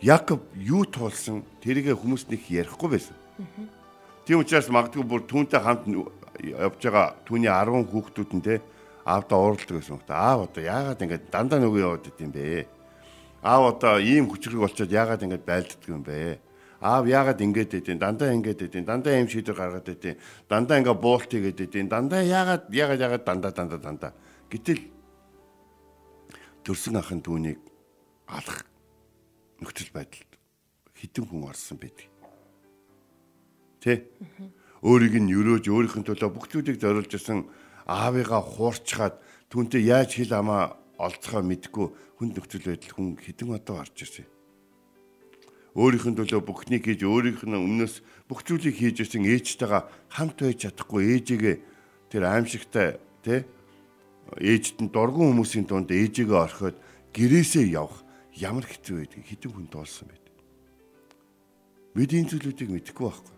Якоб 0.02 0.42
юу 0.58 0.82
туулсан 0.90 1.46
тэргээ 1.62 1.94
хүмүүст 1.94 2.34
нэг 2.34 2.42
ярихгүй 2.50 2.90
байсан. 2.98 3.14
Тийм 4.26 4.42
учраас 4.42 4.66
магадгүй 4.74 5.06
бүр 5.06 5.22
түүнтэй 5.22 5.62
хамт 5.62 5.86
явж 5.86 6.82
байгаа 6.82 7.14
түүний 7.22 7.46
10 7.46 7.94
хүүхдүүд 7.94 8.30
нь 8.34 8.42
те 8.42 8.58
аавда 9.06 9.38
уурладаг 9.38 9.78
байсан 9.78 10.02
хөөхтэй. 10.02 10.18
Аав 10.18 10.50
одоо 10.50 10.62
яагаад 10.66 10.98
ингэж 10.98 11.22
дандаа 11.30 11.62
нөгөө 11.62 11.78
яваад 11.78 12.10
идэм 12.10 12.34
бэ? 12.34 12.66
Аав 13.46 13.78
одоо 13.78 14.02
ийм 14.02 14.26
хүчрэг 14.26 14.58
болчоод 14.58 14.90
яагаад 14.90 15.22
ингэж 15.22 15.42
байлддаг 15.46 15.86
юм 15.86 16.02
бэ? 16.02 16.42
Аав 16.82 17.06
яагаад 17.06 17.38
ингэж 17.38 17.78
идэв? 17.78 17.98
Дандаа 18.02 18.34
ингэж 18.34 18.66
идэв. 18.66 18.82
Дандаа 18.82 19.14
ийм 19.14 19.30
шийдвэр 19.30 19.54
гаргаад 19.54 19.86
идэв. 19.86 20.18
Дандаа 20.50 20.82
ингэ 20.82 20.94
буулт 20.98 21.30
хийгээд 21.30 21.70
идэв. 21.70 21.86
Дандаа 21.86 22.26
яагаад 22.26 22.74
яагаад 22.74 23.00
яагаад 23.00 23.24
дандаа 23.24 23.52
дандаа 23.54 23.78
дандаа. 23.78 24.12
Гэтэл 24.50 24.82
төрсөн 26.66 26.98
ахын 26.98 27.22
түүнийг 27.22 27.62
алах 28.26 28.66
нөхцөл 29.62 29.94
байдалд 29.94 30.30
хитэн 30.98 31.24
хүн 31.30 31.46
орсон 31.46 31.78
байдаг. 31.78 32.10
Тэ? 33.78 34.10
Өөрийг 34.82 35.22
нь 35.22 35.30
өрөөж 35.30 35.70
өөрийнх 35.70 35.96
нь 36.02 36.06
төлөө 36.06 36.30
бүх 36.34 36.50
зүйлийг 36.50 36.82
зориулж 36.82 37.14
исэн 37.14 37.46
аавыгаа 37.86 38.42
хуурчхаад 38.42 39.22
түүнтэй 39.50 39.86
яаж 39.86 40.18
хил 40.18 40.34
амаа 40.34 40.78
олцохоо 40.98 41.42
мэдгүй 41.46 41.86
хүн 42.18 42.28
нөхцөл 42.34 42.66
байдал 42.66 42.94
хүн 42.94 43.18
хитэн 43.18 43.54
одоо 43.54 43.82
орж 43.82 43.94
ирсэн. 44.02 44.26
Өөрийнх 45.72 46.04
нь 46.12 46.18
төлөө 46.20 46.44
бүхнийг 46.44 46.84
хийж 46.84 47.00
өөрийнх 47.00 47.48
нь 47.48 47.56
өмнөөс 47.56 48.04
бүх 48.28 48.44
зүйлийг 48.44 48.76
хийж 48.76 49.08
исэн 49.08 49.24
ээжтэйгээ 49.24 49.82
хамт 50.12 50.38
байж 50.44 50.68
чадахгүй 50.68 51.16
ээжигээ 51.16 51.56
тэр 52.12 52.22
аимшигтай 52.28 53.00
тэ 53.24 53.48
ээжд 54.36 54.84
нь 54.84 54.92
дургуун 54.92 55.32
хүмүүсийн 55.32 55.64
дунд 55.64 55.88
ээжигээ 55.88 56.44
орхиод 56.44 56.76
гэрээсээ 57.16 57.72
явах 57.72 58.04
ямар 58.36 58.68
хэцүү 58.68 58.96
байдгийг 59.00 59.26
хэдэн 59.32 59.52
хүн 59.52 59.68
дуулсан 59.72 60.12
байд. 60.12 60.24
Бид 61.96 62.12
энэ 62.12 62.28
зүйлүүдийг 62.36 62.68
мэдэхгүй 62.68 63.08
байхгүй. 63.08 63.36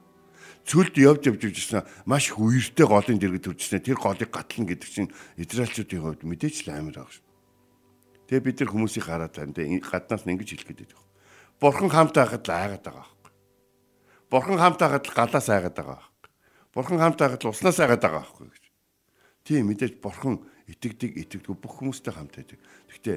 Цүлд 0.67 0.95
явж 0.99 1.23
явж 1.31 1.43
ирсэн 1.55 1.87
маш 2.03 2.35
их 2.35 2.39
үертэй 2.43 2.87
голын 2.87 3.19
дэргэд 3.23 3.47
төржсэн 3.47 3.79
тэр 3.79 3.99
голыг 3.99 4.31
гатлна 4.31 4.75
гэдэг 4.75 4.91
чинь 4.91 5.15
израилчуудын 5.39 6.03
хувьд 6.03 6.23
мэдээж 6.27 6.67
л 6.67 6.75
амар 6.75 6.99
байгаа 6.99 7.15
шүү. 7.15 7.27
Тэгээ 8.27 8.47
бид 8.47 8.59
нар 8.59 8.71
хүмүүсийг 8.73 9.05
хараад 9.05 9.35
тань 9.37 9.53
гаднаас 9.55 10.25
нь 10.25 10.33
ингэж 10.33 10.51
хэлэх 10.57 10.69
гээд 10.73 10.81
байдаг. 10.89 11.04
Бурхан 11.65 11.89
хамт 11.89 12.13
байхад 12.13 12.45
л 12.45 12.53
айгаад 12.53 12.85
байгаа 12.85 13.09
байхгүй. 13.09 13.33
Бурхан 14.29 14.59
хамт 14.61 14.79
байхад 14.85 15.05
л 15.09 15.17
галаас 15.17 15.49
айгаад 15.49 15.73
байгаа 15.73 15.97
байхгүй. 15.97 16.31
Бурхан 16.77 17.01
хамт 17.01 17.17
байхад 17.17 17.41
л 17.41 17.49
уснаас 17.57 17.81
айгаад 17.81 18.05
байгаа 18.05 18.21
байхгүй 18.21 18.53
гэж. 18.53 18.65
Тийм 19.49 19.73
мэдээж 19.73 19.97
бурхан 20.05 20.45
итгэдэг 20.69 21.17
итгэдэггүй 21.25 21.57
бүх 21.57 21.81
хүмүүстэй 21.81 22.13
хамт 22.13 22.37
байдаг. 22.37 22.61
Гэхдээ 22.93 23.17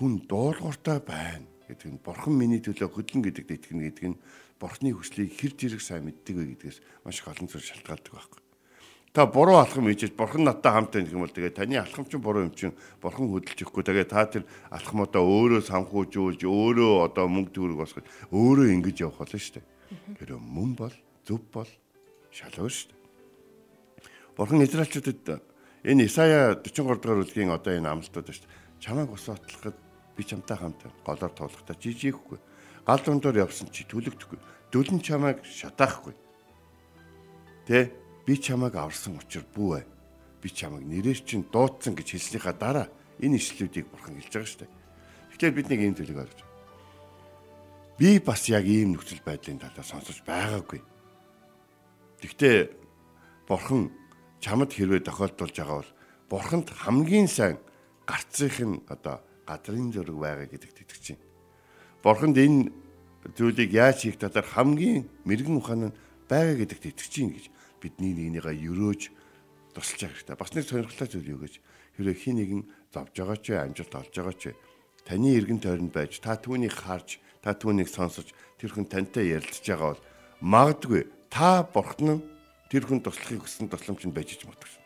хүн 0.00 0.12
дуулууртай 0.24 1.04
байна 1.04 1.44
гэдэг 1.68 1.88
нь 1.92 2.00
бурхан 2.00 2.32
миний 2.40 2.64
төлөө 2.64 2.88
хөдлөн 2.88 3.20
гэдэгт 3.20 3.52
итгэнэ 3.52 3.84
гэдэг 3.84 4.06
нь 4.08 4.20
бурхны 4.56 4.96
хүслийг 4.96 5.36
хэр 5.36 5.52
зэрэг 5.52 5.84
сайн 5.84 6.08
мэддэг 6.08 6.32
вэ 6.32 6.44
гэдгээс 6.56 7.04
маш 7.04 7.20
их 7.20 7.28
олон 7.28 7.52
зүйл 7.52 7.68
шалтгаалдаг 7.68 8.12
байхгүй. 8.16 8.40
Та 9.12 9.26
буруу 9.26 9.60
алхам 9.60 9.86
хийж 9.92 10.12
бурхан 10.16 10.44
надтай 10.44 10.72
хамт 10.72 10.96
байх 10.96 11.12
юм 11.12 11.20
бол 11.20 11.28
тэгээ 11.28 11.52
таны 11.52 11.76
алхам 11.76 12.08
чинь 12.08 12.24
буруу 12.24 12.48
юм 12.48 12.52
чинь 12.56 12.72
бурхан 12.96 13.28
хөдөлж 13.28 13.60
өгөхгүй 13.60 13.84
тэгээ 13.84 14.08
та 14.08 14.24
тэр 14.24 14.48
алхмуудаа 14.72 15.20
өөрөө 15.20 15.60
санхүүжүүлж 15.68 16.40
өөрөө 16.48 17.12
одоо 17.12 17.28
мөнгө 17.28 17.52
төгрөг 17.52 17.76
босгож 17.76 18.08
өөрөө 18.32 18.72
ингэж 18.72 19.04
явах 19.04 19.20
болно 19.20 19.36
шүү 19.36 19.60
дээ. 19.60 19.66
Тэр 20.16 20.30
мөн 20.40 20.72
бол 20.80 20.96
зөв 21.28 21.44
бол 21.52 21.68
шалгуур 22.32 22.72
шүү 22.72 22.88
дээ. 22.88 23.00
Бурхан 24.32 24.64
Израильчуудад 24.64 25.44
Энэ 25.84 26.06
Исая 26.06 26.54
43 26.54 27.02
дугаар 27.02 27.18
бүлгийн 27.26 27.50
одоо 27.50 27.74
энэ 27.74 27.90
амлалтууд 27.90 28.30
шүү 28.30 28.46
дээ. 28.46 28.54
Чамайг 28.78 29.10
усаатлахад 29.10 29.74
би 30.14 30.22
чамтай 30.22 30.56
хамт 30.56 30.78
голоор 31.02 31.32
туулахдаа 31.34 31.74
жижигхгүй. 31.74 32.38
Гал 32.86 33.02
дундор 33.02 33.34
явсан 33.34 33.66
чи 33.74 33.82
түлэгдэхгүй. 33.90 34.38
Дөлн 34.70 35.02
чамайг 35.02 35.42
шатаахгүй. 35.42 36.14
Тэ 37.66 37.90
би 38.26 38.38
чамайг 38.38 38.74
аварсан 38.74 39.18
учраас 39.18 39.46
бүү 39.54 39.82
ээ. 39.82 39.86
Би 40.42 40.48
чамайг 40.50 40.86
нэрээр 40.86 41.20
чинь 41.26 41.46
дуудсан 41.50 41.94
гэж 41.94 42.08
хэлснийхаа 42.14 42.54
дараа 42.54 42.86
энэ 43.18 43.38
ишлүүдийг 43.38 43.86
бурхан 43.90 44.18
хэлж 44.18 44.32
байгаа 44.32 44.50
шүү 44.50 44.60
дээ. 44.62 44.72
Тэгэхээр 45.34 45.56
бид 45.58 45.68
нэг 45.70 45.80
ийм 45.80 45.94
зүйлийг 45.94 46.20
ойлгож. 46.22 46.42
Би 47.98 48.18
бас 48.18 48.42
яг 48.50 48.64
ийм 48.66 48.94
нөхцөл 48.94 49.22
байдлын 49.26 49.58
талаар 49.62 49.86
сонсож 49.86 50.22
байгаагүй. 50.26 50.80
Гэхдээ 52.22 52.56
бурхан 53.46 53.90
чамд 54.42 54.70
хэрвээ 54.74 55.06
тохиолдулж 55.06 55.54
байгаа 55.54 55.78
бол 55.82 55.92
бурханд 56.30 56.70
хамгийн 56.70 57.28
сайн 57.28 57.58
гарцынх 58.06 58.58
нь 58.62 58.82
одоо 58.90 59.22
гадрын 59.46 59.92
зөрөг 59.94 60.18
байгаа 60.18 60.46
гэдэгт 60.50 60.82
итгэж 60.82 61.04
байна. 61.14 61.26
Бурханд 62.02 62.36
энэ 62.38 62.70
зүйлийг 63.36 63.70
яаж 63.70 64.02
хийх 64.02 64.18
талаар 64.18 64.46
хамгийн 64.46 65.06
мэрэгэн 65.26 65.58
ухаан 65.58 65.82
нь 65.90 65.96
байгаа 66.26 66.56
гэдэгт 66.58 66.90
итгэж 66.90 67.12
байна 67.18 67.34
гэж 67.38 67.46
бидний 67.82 68.14
нэгнийгээ 68.14 68.62
өрөөж 68.70 69.02
тусалж 69.74 70.00
байгаа 70.00 70.14
хэрэгтэй. 70.14 70.36
Бас 70.38 70.50
нэг 70.54 70.64
сонирхолтой 70.70 71.08
зүйл 71.10 71.32
юу 71.34 71.40
гэж 71.42 71.54
хэрвээ 71.98 72.16
хин 72.22 72.36
нэгэн 72.38 72.62
зовж 72.94 73.14
байгаа 73.18 73.38
ч 73.42 73.46
амжилт 73.58 73.94
олж 73.98 74.14
байгаа 74.14 74.36
ч 74.38 74.44
таны 75.04 75.28
эргэн 75.34 75.60
тойронд 75.60 75.92
байж 75.92 76.22
та 76.22 76.38
түүнийг 76.38 76.72
харж 76.72 77.18
та 77.42 77.52
түүнийг 77.58 77.90
сонсож 77.90 78.30
тэр 78.60 78.70
хүн 78.70 78.86
тантай 78.86 79.34
ярилцж 79.34 79.66
байгаа 79.66 79.98
бол 79.98 80.04
магадгүй 80.40 81.02
та 81.26 81.66
бурхны 81.66 82.22
тэр 82.70 82.86
хүн 82.86 83.02
туслахыг 83.02 83.42
хүссэн 83.42 83.68
тусламж 83.68 84.06
нь 84.06 84.14
байж 84.14 84.38
иж 84.38 84.46
магадгүй. 84.46 84.80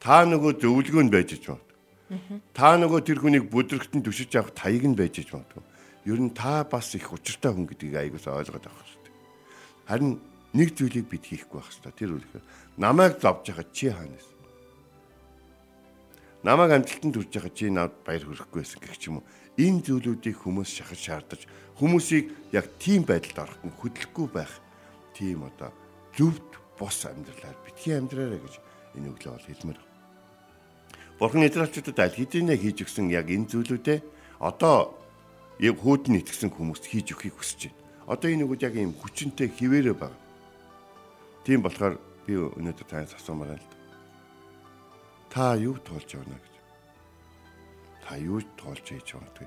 Та 0.00 0.22
нөгөө 0.24 0.52
зөвлөгөө 0.62 1.04
нь 1.04 1.12
байж 1.12 1.34
иж 1.34 1.44
магадгүй. 1.50 2.40
Та 2.54 2.78
нөгөө 2.78 3.00
тэр 3.02 3.18
хүнийг 3.20 3.50
бүдрэгтэн 3.50 4.00
түшиж 4.06 4.38
авах 4.38 4.54
таяг 4.54 4.86
нь 4.86 4.94
байж 4.94 5.18
иж 5.20 5.34
магадгүй. 5.34 5.64
Ер 6.06 6.20
нь 6.22 6.30
та 6.30 6.62
бас 6.62 6.94
их 6.94 7.10
учиртай 7.10 7.50
хүн 7.50 7.66
гэдгийг 7.66 7.98
аягуулсаа 7.98 8.38
ойлгоод 8.38 8.64
авах 8.70 8.86
хэрэгтэй. 8.86 9.14
Харин 9.90 10.12
нэг 10.56 10.72
зүйлийг 10.72 11.06
бид 11.12 11.24
хийхгүй 11.28 11.60
байх 11.60 11.68
хэрэгтэй. 11.68 11.92
Тэр 11.92 12.10
үгээр 12.16 12.44
намайг 12.80 13.20
зовж 13.20 13.52
байгаа 13.52 13.66
чи 13.76 13.92
хаанаас? 13.92 14.28
Намайг 16.40 16.70
амжилтанд 16.72 17.14
хүрч 17.16 17.32
байгаа 17.36 17.52
чи 17.52 17.68
надад 17.68 18.00
баяр 18.00 18.24
хүрхгүй 18.24 18.60
байсан 18.64 18.80
гэх 18.80 18.96
юм 19.04 19.20
уу? 19.20 19.28
Энэ 19.60 19.84
зүйлүүдийг 19.84 20.36
хүмүүс 20.40 20.70
шахаж 20.72 21.00
шаардаж 21.00 21.42
хүмүүсийг 21.80 22.32
яг 22.56 22.66
тийм 22.80 23.04
байдалд 23.04 23.44
ороход 23.44 23.64
нь 23.68 23.78
хөдлөхгүй 23.80 24.26
байх. 24.32 24.52
Тийм 25.12 25.44
одоо 25.44 25.72
зөвд 26.16 26.48
бос 26.80 27.04
амьдралаар 27.04 27.56
битгий 27.64 27.96
амьдраарай 27.96 28.40
гэж 28.40 28.54
энэ 28.96 29.08
өглөө 29.12 29.32
бол 29.32 29.48
хэлмээр. 29.48 29.80
Бурхан 31.16 31.48
Израильчуудад 31.48 31.98
аль 32.00 32.16
хэдийнэ 32.16 32.56
хийж 32.60 32.84
өгсөн 32.84 33.08
яг 33.12 33.32
энэ 33.32 33.48
зүйлүүдээ 33.48 33.98
одоо 34.40 34.92
яг 35.60 35.76
хүүдэн 35.80 36.20
итгэсэн 36.20 36.52
хүмүүст 36.52 36.84
хийж 36.84 37.16
өгөхийг 37.16 37.36
хүсэж 37.40 37.72
байна. 37.72 37.80
Одоо 38.12 38.28
энэ 38.28 38.44
үгүүд 38.44 38.64
яг 38.68 38.74
ийм 38.76 38.92
хүчинтэй 38.92 39.48
хിവэрэ 39.48 39.96
байна. 39.96 40.25
Тийм 41.46 41.62
болохоор 41.62 41.94
би 42.26 42.34
өнөөдөр 42.34 42.86
танаас 42.90 43.14
асуумаар 43.14 43.54
байна 43.54 43.62
л 43.62 43.70
да. 43.70 43.78
Та 45.30 45.44
юу 45.54 45.78
туулж 45.78 46.10
явна 46.10 46.34
гэж. 46.42 46.54
Та 48.02 48.18
юу 48.18 48.42
туулж 48.58 48.82
хийж 48.82 49.14
байгаа 49.14 49.46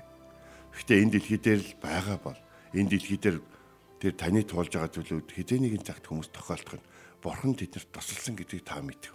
Гэхдээ 0.72 1.02
энэ 1.04 1.12
дэлхий 1.12 1.36
дээр 1.36 1.60
л 1.60 1.74
байгаа 1.76 2.18
бол 2.24 2.40
энэ 2.72 2.88
дэлхий 2.96 3.20
дээр 3.20 3.36
тэр 4.00 4.12
таны 4.16 4.40
туулж 4.48 4.72
байгаа 4.72 4.88
зүйлүүд 4.96 5.28
хэзээ 5.28 5.60
нэгэн 5.60 5.84
цагт 5.84 6.08
хүмүүс 6.08 6.32
тохиолдох 6.32 6.80
нь 6.80 6.88
бурхан 7.20 7.52
тэднэрт 7.52 7.92
тусалсан 7.92 8.32
гэдгийг 8.32 8.64
та 8.64 8.80
мэдв. 8.80 9.12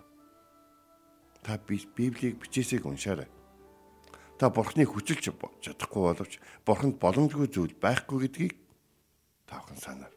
Та 1.41 1.57
Библийг 1.57 2.37
бичээсийг 2.37 2.85
уншаарай. 2.85 3.25
та 4.37 4.49
бурхныг 4.49 4.91
хүчилж 4.91 5.31
чадахгүй 5.63 6.01
боловч 6.11 6.33
бурханд 6.67 6.99
боломжгүй 6.99 7.47
зүйл 7.47 7.73
байхгүй 7.79 8.27
гэдгийг 8.27 8.53
таавхан 9.47 9.79
санаа. 9.79 10.11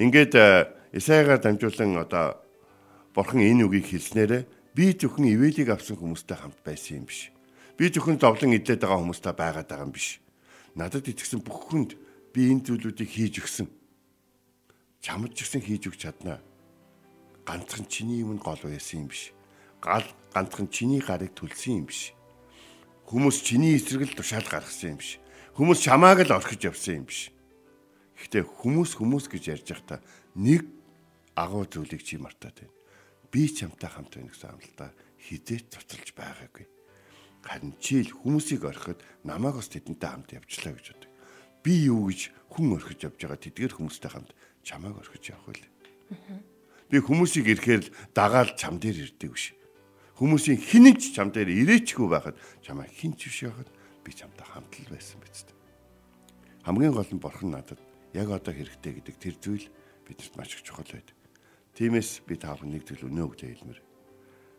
Ингээд 0.00 0.32
Исаягаар 0.92 1.38
дамжуулан 1.38 2.02
одоо 2.02 2.42
бурхан 3.14 3.38
энэ 3.38 3.62
үгийг 3.66 3.86
хэлснээрээ 3.94 4.42
би 4.74 4.84
зөвхөн 4.98 5.30
ивэлийг 5.30 5.70
авсан 5.70 5.94
хүмүүстэй 5.98 6.34
хамт 6.38 6.58
байсан 6.66 7.02
юм 7.02 7.06
биш. 7.06 7.30
Би 7.78 7.90
зөвхөн 7.94 8.18
зовлон 8.18 8.58
идээд 8.58 8.82
байгаа 8.82 8.98
хүмүүстэй 8.98 9.34
байгаад 9.34 9.68
байгаа 9.70 9.86
юм 9.86 9.94
биш. 9.94 10.18
Надад 10.74 11.06
итгэсэн 11.06 11.46
бүх 11.46 11.70
хүнд 11.70 11.94
би 12.34 12.50
энэ 12.50 12.66
зүйлүүдийг 12.66 13.10
хийж 13.10 13.34
өгсөн. 13.38 13.70
Чамд 14.98 15.30
ч 15.34 15.46
гэсэн 15.46 15.62
хийж 15.62 15.90
өгч 15.90 16.00
чаднаа. 16.02 16.42
Ганцхан 17.46 17.86
чиний 17.86 18.26
өмнө 18.26 18.42
гол 18.42 18.58
байсан 18.58 19.06
юм 19.06 19.08
биш. 19.10 19.30
Гал 19.78 20.06
ганцхан 20.34 20.68
чиний 20.70 20.98
гарыг 20.98 21.34
түлсэн 21.38 21.82
юм 21.82 21.86
биш. 21.86 22.14
Хүмүүс 23.06 23.42
чиний 23.42 23.78
эсрэг 23.78 24.10
л 24.10 24.18
тушаал 24.18 24.46
гаргасан 24.46 24.94
юм 24.94 24.98
биш. 24.98 25.18
Хүмүүс 25.54 25.82
чамааг 25.82 26.26
л 26.26 26.34
орхиж 26.34 26.66
явсан 26.66 27.02
юм 27.02 27.06
биш. 27.10 27.34
Гэхдээ 28.18 28.44
хүмүүс 28.44 28.98
хүмүүс 29.00 29.26
гэж 29.32 29.42
ярьж 29.50 29.66
байхдаа 29.72 29.98
нэг 30.36 30.79
агуу 31.40 31.64
зүйлийг 31.64 32.04
чи 32.04 32.20
мартаад 32.20 32.60
байна. 32.60 32.74
Би 33.32 33.48
чамтай 33.48 33.88
хамт 33.88 34.12
байна 34.12 34.28
гэсэн 34.28 34.50
амлалтаа 34.52 34.90
хизээч 35.16 35.64
цоцолж 35.72 36.08
байгаагүй. 36.12 36.66
Харин 37.40 37.72
чи 37.80 38.04
л 38.04 38.12
хүмүүсийг 38.12 38.68
орхиход 38.68 39.00
намайг 39.24 39.56
бас 39.56 39.72
тэдэнтэй 39.72 40.10
хамт 40.10 40.30
явчлаа 40.36 40.76
гэж 40.76 40.86
бодог. 40.92 41.10
Би 41.64 41.72
юу 41.88 42.12
гэж 42.12 42.20
хүн 42.52 42.76
орхиж 42.76 43.00
явж 43.08 43.16
байгаа 43.16 43.40
тэдгээр 43.40 43.72
хүмүүстэй 43.80 44.10
хамт 44.12 44.30
чамайг 44.60 44.96
орхиж 45.00 45.32
явах 45.32 45.48
вэ? 45.48 45.64
Би 46.90 46.98
хүмүүсийг 46.98 47.46
ирэхээр 47.48 47.82
л 47.86 47.92
дагаал 48.12 48.52
чам 48.58 48.76
дээр 48.82 49.08
ирдэг 49.08 49.30
биш. 49.32 49.54
Хүмүүсийн 50.20 50.58
хинэж 50.60 51.16
чам 51.16 51.32
дээр 51.32 51.48
ирээчгүй 51.48 52.08
байхад 52.10 52.36
чамаа 52.60 52.84
хинч 52.90 53.30
биш 53.30 53.46
явахад 53.48 53.70
би 54.04 54.10
чамтай 54.12 54.44
хамт 54.44 54.74
л 54.84 54.92
байсан 54.92 55.16
биз 55.22 55.48
дээ. 55.48 55.56
Хамгийн 56.66 56.92
гол 56.92 57.08
нь 57.08 57.22
бурхан 57.22 57.54
надад 57.56 57.80
яг 58.12 58.28
одоо 58.28 58.52
хэрэгтэй 58.52 59.00
гэдэг 59.00 59.16
тэр 59.16 59.36
зүйл 59.38 59.66
бидэрт 60.04 60.34
маш 60.36 60.52
их 60.58 60.66
чухал 60.66 60.84
байдаг. 60.84 61.16
Тиймээс 61.80 62.28
би 62.28 62.36
таав 62.36 62.60
нэг 62.60 62.84
зүйл 62.84 63.08
өнөө 63.08 63.24
өгдөө 63.32 63.48
хэлмээр. 63.56 63.80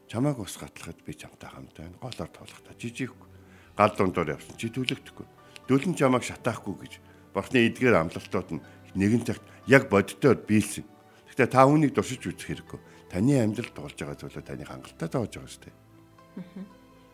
Чамааг 0.10 0.42
ус 0.42 0.58
гатлахад 0.58 1.06
би 1.06 1.14
чамтай 1.14 1.54
хамт 1.54 1.78
байна. 1.78 1.94
Голоор 2.02 2.34
тоолохдоо 2.34 2.74
жижигхгүй. 2.74 3.30
Гал 3.78 3.94
дундор 3.94 4.34
явсан 4.34 4.58
чи 4.58 4.74
түлэгдэхгүй. 4.74 5.30
Дөлн 5.70 5.94
чамааг 5.94 6.26
шатаахгүй 6.26 6.74
гэж 6.82 6.98
бурхны 7.30 7.70
эдгээр 7.70 8.02
амлалтууд 8.02 8.50
нь 8.58 8.66
нэгэн 8.98 9.22
цагт 9.22 9.46
яг 9.70 9.86
боддоор 9.94 10.42
биелсэн. 10.50 10.82
Гэхдээ 11.30 11.46
та 11.46 11.70
хүнийг 11.70 11.94
дуршиж 11.94 12.26
үзэх 12.26 12.58
хэрэггүй. 12.58 12.80
Таны 13.14 13.38
амьдралд 13.38 13.70
туулж 13.78 13.98
байгаа 14.02 14.18
зүйлүүд 14.18 14.48
таны 14.50 14.66
хангалттай 14.66 15.10
тоож 15.14 15.30
байгаа 15.38 15.54
шүү 15.54 15.64
дээ. 15.70 15.78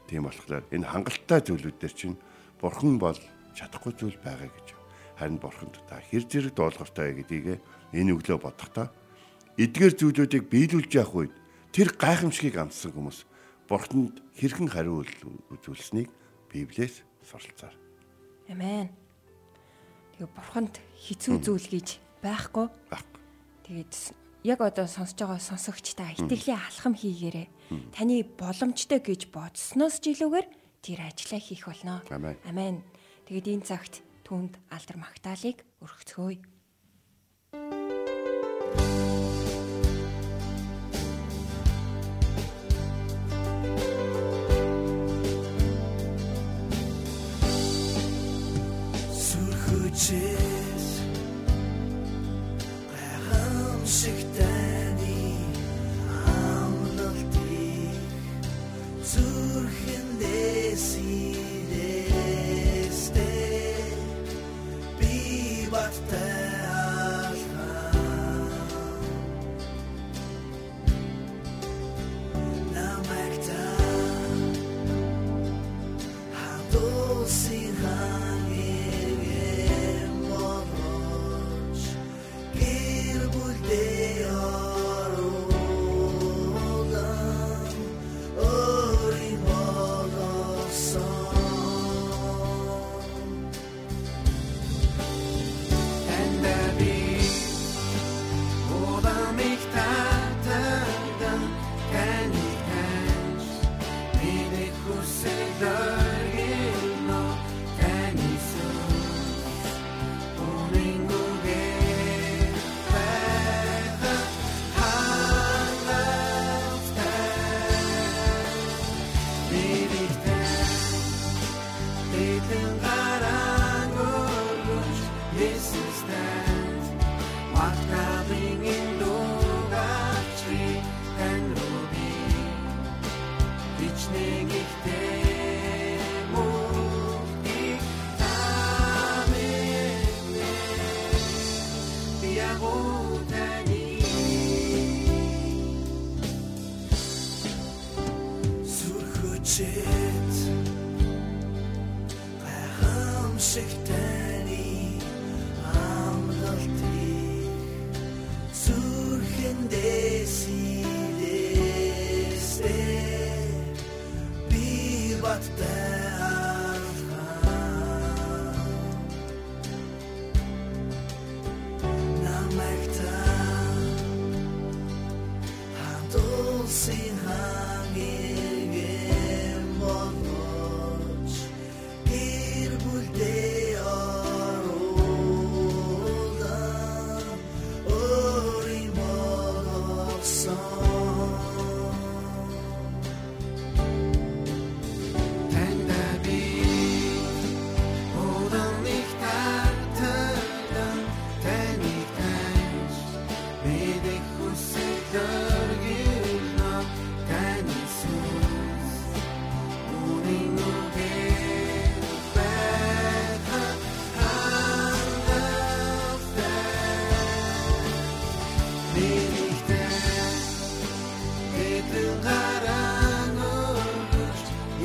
Тийм 0.08 0.24
болохоор 0.24 0.64
энэ 0.72 0.88
хангалттай 0.88 1.40
зүйлүүд 1.44 1.78
дээр 1.84 1.92
чинь 2.00 2.16
бурхан 2.64 2.96
бол 2.96 3.20
чадахгүй 3.60 3.92
зүйл 3.92 4.16
байгаа 4.24 4.48
гэж. 4.56 4.68
Харин 5.20 5.36
бурханд 5.36 5.84
та 5.84 6.00
хэр 6.00 6.24
зэрэг 6.24 6.56
дуулгартай 6.56 7.12
гэдгийг 7.12 7.60
энэ 7.92 8.16
өглөө 8.16 8.40
бодохдоо 8.40 8.88
эдгээр 9.58 9.94
зүйлүүдийг 9.98 10.44
биелүүлж 10.54 10.92
явах 10.94 11.28
үед 11.28 11.34
тэр 11.74 11.90
гайхамшигыг 11.98 12.62
амссан 12.62 12.94
хүмүүс 12.94 13.26
бурханд 13.66 14.22
хэрхэн 14.38 14.70
хариу 14.70 15.02
үзүүлсэнийг 15.52 16.10
Библиэс 16.54 17.02
суралцаар. 17.26 17.76
Амен. 18.54 18.94
Тэгээ 20.16 20.30
бурханд 20.32 20.78
хэцүү 20.78 21.36
зүйл 21.42 21.68
гэж 21.68 22.00
байхгүй. 22.24 22.70
Байхгүй. 22.90 23.22
Тэгээд 23.68 23.94
яг 24.48 24.60
одоо 24.64 24.88
сонсож 24.88 25.20
байгаа 25.20 25.42
сонсогчдаа 25.42 26.16
итгэлийн 26.16 26.62
алхам 26.62 26.96
хийгээрэй. 26.96 27.50
Таны 27.92 28.24
боломжтой 28.24 29.04
гэж 29.04 29.34
бодсноос 29.34 30.00
ч 30.00 30.16
илүүгээр 30.16 30.48
тэр 30.86 31.00
ажлаа 31.04 31.42
хийх 31.44 31.68
болно. 31.68 32.00
Амен. 32.14 32.38
Амен. 32.48 32.76
Тэгээд 33.28 33.52
энэ 33.60 33.68
цагт 33.68 34.06
түнд 34.24 34.56
алдар 34.72 34.98
магтаалык 35.02 35.68
өргөцгөөе. 35.84 36.57
Сүрхүчээс 49.98 50.88
гайхамшигтайны 52.92 54.47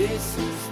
desses 0.02 0.71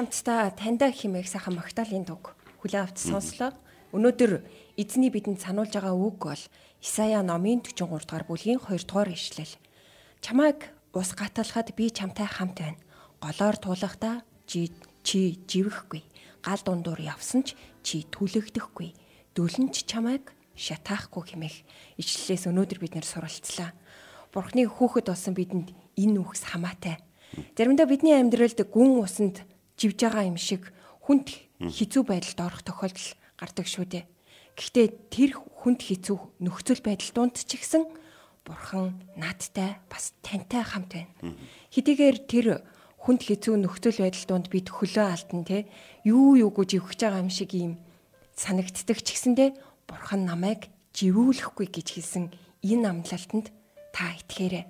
хамтдаа 0.00 0.48
таньда 0.56 0.88
химээх 0.88 1.28
сайхан 1.28 1.60
Магдалины 1.60 2.08
дуг 2.08 2.32
хүлээ 2.64 2.88
авч 2.88 3.04
сонслоо. 3.04 3.52
Өнөөдөр 3.92 4.40
эзний 4.80 5.12
бидэнд 5.12 5.44
сануулж 5.44 5.76
байгаа 5.76 5.92
үг 5.92 6.16
бол 6.24 6.44
Исая 6.80 7.20
номын 7.20 7.60
43 7.60 8.08
дугаар 8.08 8.24
бүлгийн 8.24 8.64
2 8.64 8.80
дугаар 8.88 9.12
ишлэл. 9.12 9.60
Чамайг 10.24 10.72
ус 10.96 11.12
гаталхад 11.12 11.76
би 11.76 11.92
чамтай 11.92 12.24
хамт 12.24 12.64
байна. 12.64 12.80
Голоор 13.20 13.60
туулахдаа 13.60 14.24
чи 14.48 14.72
чи 15.04 15.36
живэхгүй. 15.44 16.00
Гал 16.40 16.64
дундуур 16.64 17.04
явсан 17.04 17.44
ч 17.44 17.52
чи 17.84 18.08
түлэгдэхгүй. 18.08 18.96
Дөлөн 19.36 19.68
ч 19.68 19.84
чамайг 19.84 20.32
шатаахгүй 20.56 21.36
хэмээх 21.36 21.56
ишлэлээс 22.00 22.48
өнөөдөр 22.48 22.80
бид 22.80 22.96
нэр 22.96 23.04
суралцлаа. 23.04 23.76
Бурхны 24.32 24.64
хүүхэд 24.64 25.12
болсон 25.12 25.36
бидэнд 25.36 25.76
энэ 26.00 26.24
үгс 26.24 26.48
хамаатай. 26.48 26.96
Заримдаа 27.52 27.84
бидний 27.84 28.16
амьдралд 28.16 28.64
гүн 28.64 28.96
усанд 29.04 29.44
живж 29.80 29.98
байгаа 30.04 30.28
юм 30.28 30.36
шиг 30.36 30.68
хүнд 31.08 31.32
хизүү 31.64 32.02
байдалд 32.04 32.40
орох 32.44 32.62
тохиолдол 32.62 33.08
гардаг 33.40 33.66
шүү 33.66 33.84
дээ. 33.88 34.04
Гэхдээ 34.60 34.86
тэр 35.08 35.30
хүнд 35.40 35.80
хизүү 35.80 36.44
нөхцөл 36.44 36.84
байдал 36.84 37.10
дунд 37.16 37.40
ч 37.40 37.56
ихсэн 37.56 37.88
бурхан 38.44 39.00
наадтай 39.16 39.80
бас 39.88 40.12
тантай 40.20 40.60
хамт 40.60 40.92
байна. 40.92 41.36
Хэдийгээр 41.72 42.18
тэр 42.28 42.46
хүнд 43.00 43.24
хизүү 43.24 43.56
нөхцөл 43.56 44.04
байдал 44.04 44.26
донд 44.28 44.46
бид 44.52 44.68
хөлөө 44.68 45.06
алтан 45.08 45.44
те 45.48 45.64
юу 46.04 46.36
юугүй 46.36 46.68
живж 46.68 47.00
байгаа 47.00 47.24
юм 47.24 47.32
шиг 47.32 47.56
юм 47.56 47.80
санагддаг 48.36 49.00
ч 49.00 49.16
гэсэндэ 49.16 49.56
бурхан 49.88 50.28
намайг 50.28 50.68
живүүлэхгүй 50.96 51.66
гэж 51.72 51.88
хэлсэн 51.96 52.24
энэ 52.64 52.88
амлалтанд 52.88 53.48
та 53.96 54.12
итгээрэй. 54.20 54.64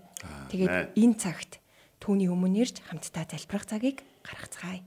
Тэгээд 0.51 0.95
энэ 0.95 1.17
цагт 1.19 1.59
түүний 1.99 2.31
өмнө 2.31 2.63
ирж 2.67 2.83
хамтдаа 2.87 3.27
залбирах 3.27 3.67
цагийг 3.67 3.99
гаргацгаая. 4.23 4.83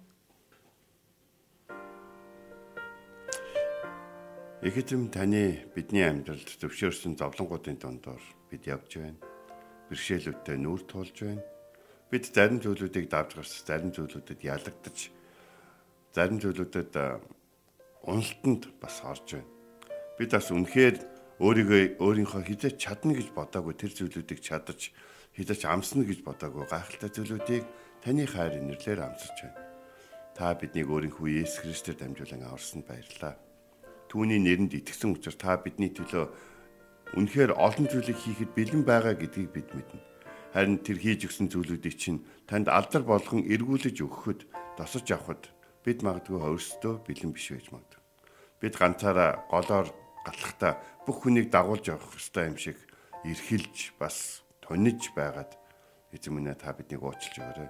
Ихэвчлэн 4.63 5.11
таны 5.11 5.67
бидний 5.75 6.07
амьдралд 6.07 6.47
зөвшөөрсөн 6.55 7.19
зовлонгуудын 7.19 7.75
дундор 7.83 8.23
бид 8.47 8.63
явж 8.63 8.95
байна. 8.95 9.19
Бэрхшээлүүдтэй 9.91 10.55
нүүр 10.55 10.87
тулж 10.87 11.19
байна. 11.19 11.43
Бид 12.07 12.31
зарим 12.31 12.63
зүйлүүдийг 12.63 13.11
давж 13.11 13.35
гарч, 13.35 13.59
зарим 13.67 13.91
зүйлүүдэд 13.91 14.39
ялагдаж, 14.39 15.11
зарим 16.15 16.39
зүйлүүдэд 16.39 16.95
уналтанд 18.07 18.71
бас 18.79 19.03
орж 19.03 19.35
байна. 19.35 19.51
Бид 20.15 20.31
бас 20.31 20.47
үнэхээр 20.47 20.95
өөрийгөө 21.43 21.99
өөрийнхөө 21.99 22.43
хизээч 22.47 22.79
чадна 22.79 23.19
гэж 23.19 23.35
бодоагүй 23.35 23.75
тэр 23.75 23.91
зүйлүүдийг 23.91 24.39
чадаж, 24.39 24.95
хизээч 25.35 25.67
амсна 25.67 26.07
гэж 26.07 26.23
бодоагүй 26.23 26.71
гайхалтай 26.71 27.11
зүйлүүдийг 27.11 27.67
таны 27.99 28.23
хайр 28.31 28.63
инэрлэр 28.63 29.11
амсаж 29.11 29.43
байна. 29.43 29.59
Та 30.31 30.55
биднийг 30.55 30.87
өөрийнхөө 30.87 31.43
Есүс 31.43 31.67
Христээр 31.67 31.99
дамжуулан 31.99 32.47
аварсанд 32.47 32.87
баярлалаа 32.87 33.35
түүний 34.13 34.37
нэрэнд 34.37 34.77
итгэсэн 34.77 35.17
учраас 35.17 35.41
та 35.41 35.57
бидний 35.57 35.89
төлөө 35.89 36.29
үнэхээр 37.17 37.57
олон 37.57 37.89
зүйлийг 37.89 38.13
хийхэд 38.13 38.53
бэлэн 38.53 38.85
байгаа 38.85 39.17
гэдгийг 39.17 39.49
бид 39.49 39.73
мэднэ. 39.73 39.97
Харин 40.53 40.85
тэр 40.85 41.01
хийж 41.01 41.33
өгсөн 41.33 41.49
зүйлүүдийг 41.49 41.97
чинь 41.97 42.21
танд 42.45 42.69
алдар 42.69 43.01
болгон 43.01 43.41
эргүүлж 43.49 43.97
өгөхөд 44.05 44.45
тосож 44.77 45.09
авахд 45.09 45.49
бид 45.81 46.05
магадгүй 46.05 46.37
өөрсдөө 46.45 46.93
бэлэн 47.09 47.33
биш 47.33 47.57
байж 47.57 47.73
магадгүй. 47.73 48.01
Бид 48.61 48.73
ганцаараа 48.77 49.49
голоор 49.49 49.89
гатлахтаа 50.29 50.77
бүх 51.09 51.25
хүнийг 51.25 51.49
дагуулж 51.49 51.89
явах 51.89 52.13
ёстой 52.13 52.53
юм 52.53 52.57
шиг 52.61 52.77
эрхэлж 53.25 53.97
бас 53.97 54.45
тониж 54.61 55.09
байгаад 55.17 55.57
эзэн 56.13 56.37
минь 56.37 56.53
та 56.53 56.69
биднийг 56.77 57.01
уучлж 57.01 57.33
өгөөрэй. 57.33 57.69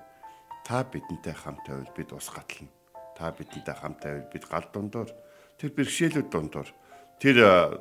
Та 0.68 0.84
бидэнтэй 0.84 1.36
хамт 1.40 1.64
байвал 1.64 1.92
бид 1.96 2.12
ус 2.12 2.28
гатлна. 2.28 2.68
Та 3.16 3.32
бидэнтэй 3.32 3.76
хамт 3.80 4.04
байвал 4.04 4.28
бид 4.28 4.44
гал 4.44 4.68
дундуур 4.76 5.08
тэр 5.64 5.72
бэрхшээлүүд 5.80 6.28
дундуур 6.28 6.68
тэр 7.24 7.38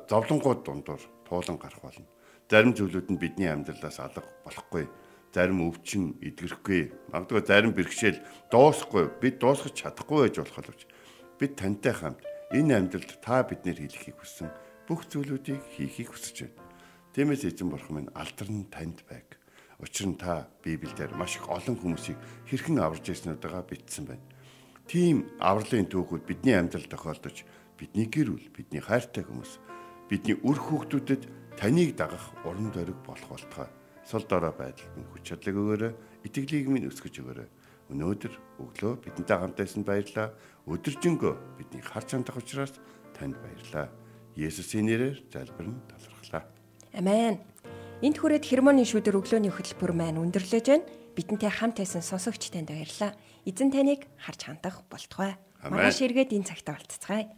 зовлонгууд 0.07 0.63
дундуур 0.63 1.03
туулан 1.27 1.59
гарах 1.59 1.83
болно. 1.83 2.07
Зарим 2.47 2.71
зүйлүүд 2.71 3.11
нь 3.11 3.19
бидний 3.19 3.51
амьдралаас 3.51 3.99
алга 3.99 4.23
болохгүй. 4.47 4.87
Зарим 5.35 5.67
өвчин 5.67 6.15
эдгэрхгүй. 6.23 7.11
Магадгүй 7.11 7.43
зарим 7.43 7.75
бэрхшээл 7.75 8.23
дуусахгүй. 8.47 9.11
Бид 9.19 9.43
дуусгах 9.43 9.75
чадахгүй 9.75 10.31
байж 10.31 10.39
болох 10.39 10.63
боловч 10.63 10.81
бид 11.35 11.59
тантай 11.59 11.91
хамт 11.91 12.23
энэ 12.55 12.87
амьдралд 12.87 13.19
та 13.19 13.43
биднэр 13.43 13.83
хийхийг 13.83 14.15
хүссэн 14.15 14.47
бүх 14.87 15.03
зүйлүүдийг 15.11 15.59
хийхийг 15.75 16.07
хүсэж 16.07 16.47
байна. 16.47 16.63
Тиймээс 17.11 17.43
эзэн 17.51 17.67
бурхан 17.67 17.99
минь 17.99 18.15
алдар 18.15 18.47
нь 18.47 18.63
танд 18.71 19.03
байг. 19.11 19.27
Учир 19.83 20.07
нь 20.07 20.15
та 20.15 20.47
Библиэлд 20.63 21.19
маш 21.19 21.35
их 21.35 21.51
олон 21.51 21.75
хүмүүсийг 21.75 22.15
хэрхэн 22.47 22.79
аварж 22.79 23.11
ирснүүдээ 23.11 23.67
бичсэн 23.67 24.07
байна. 24.07 24.23
Тийм 24.87 25.27
авралын 25.39 25.87
түүхүүд 25.87 26.23
бидний 26.27 26.55
амьдралд 26.55 26.91
тохиолдож 26.91 27.43
бидний 27.77 28.07
гэр 28.07 28.33
бүл, 28.33 28.47
бидний 28.53 28.81
хайртай 28.81 29.23
хүмүүс, 29.23 29.59
бидний 30.09 30.37
үр 30.43 30.57
хүүхдүүдэд 30.57 31.23
таныг 31.57 31.95
дагах 31.97 32.33
уран 32.45 32.71
зориг 32.73 32.97
болох 33.05 33.29
болтугай. 33.29 33.69
Сул 34.03 34.23
дорой 34.27 34.51
байдал 34.51 34.89
минь 34.95 35.07
хүч 35.09 35.31
чадлыг 35.31 35.55
өгөөрэй, 35.55 35.93
итгэлийг 36.27 36.67
минь 36.67 36.89
өсгөж 36.91 37.23
өгөөрэй. 37.23 37.49
Өнөөдөр 37.91 38.33
өглөө 38.59 38.93
бидэнтэй 39.03 39.37
хамт 39.37 39.57
байсан 39.59 39.83
баярлаа. 39.83 40.33
Өдөржингөө 40.67 41.33
бидний 41.59 41.83
харж 41.83 42.15
хандах 42.15 42.39
учраас 42.39 42.73
танд 43.15 43.35
баярлаа. 43.39 43.91
Есүсийн 44.35 44.87
нэрээр 44.87 45.23
залбирна 45.31 45.79
талархлаа. 45.87 46.43
Амен. 46.95 47.39
Энд 48.03 48.17
хүрээд 48.19 48.43
хермоны 48.43 48.83
шүүдэр 48.87 49.19
өглөөний 49.19 49.51
хөтөлбөр 49.53 49.93
маань 49.95 50.19
өндөрлөж 50.19 50.67
байна. 50.67 50.87
Бидэнтэй 51.15 51.51
хамт 51.51 51.77
байсан 51.79 52.01
сонсогч 52.01 52.49
танд 52.51 52.71
баярлаа. 52.71 53.13
Эзэн 53.45 53.69
таныг 53.71 54.07
харж 54.17 54.41
хандах 54.47 54.81
болтугай. 54.89 55.37
Маргааш 55.63 56.01
эргээд 56.01 56.33
энэ 56.35 56.47
цагт 56.49 56.67
олццгаая. 56.67 57.29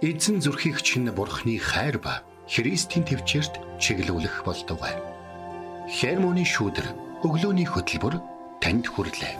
Эзэн 0.00 0.40
зүрхийг 0.40 0.80
чинь 0.80 1.12
бурхны 1.12 1.60
хайр 1.60 2.00
ба 2.00 2.24
Христийн 2.48 3.04
төвчөрт 3.04 3.60
чиглүүлэх 3.76 4.48
болдог. 4.48 4.80
Хермоны 5.92 6.40
шүүдэр 6.40 7.20
өглөөний 7.20 7.68
хөтөлбөр 7.68 8.16
танд 8.64 8.88
хүрэлээ. 8.88 9.36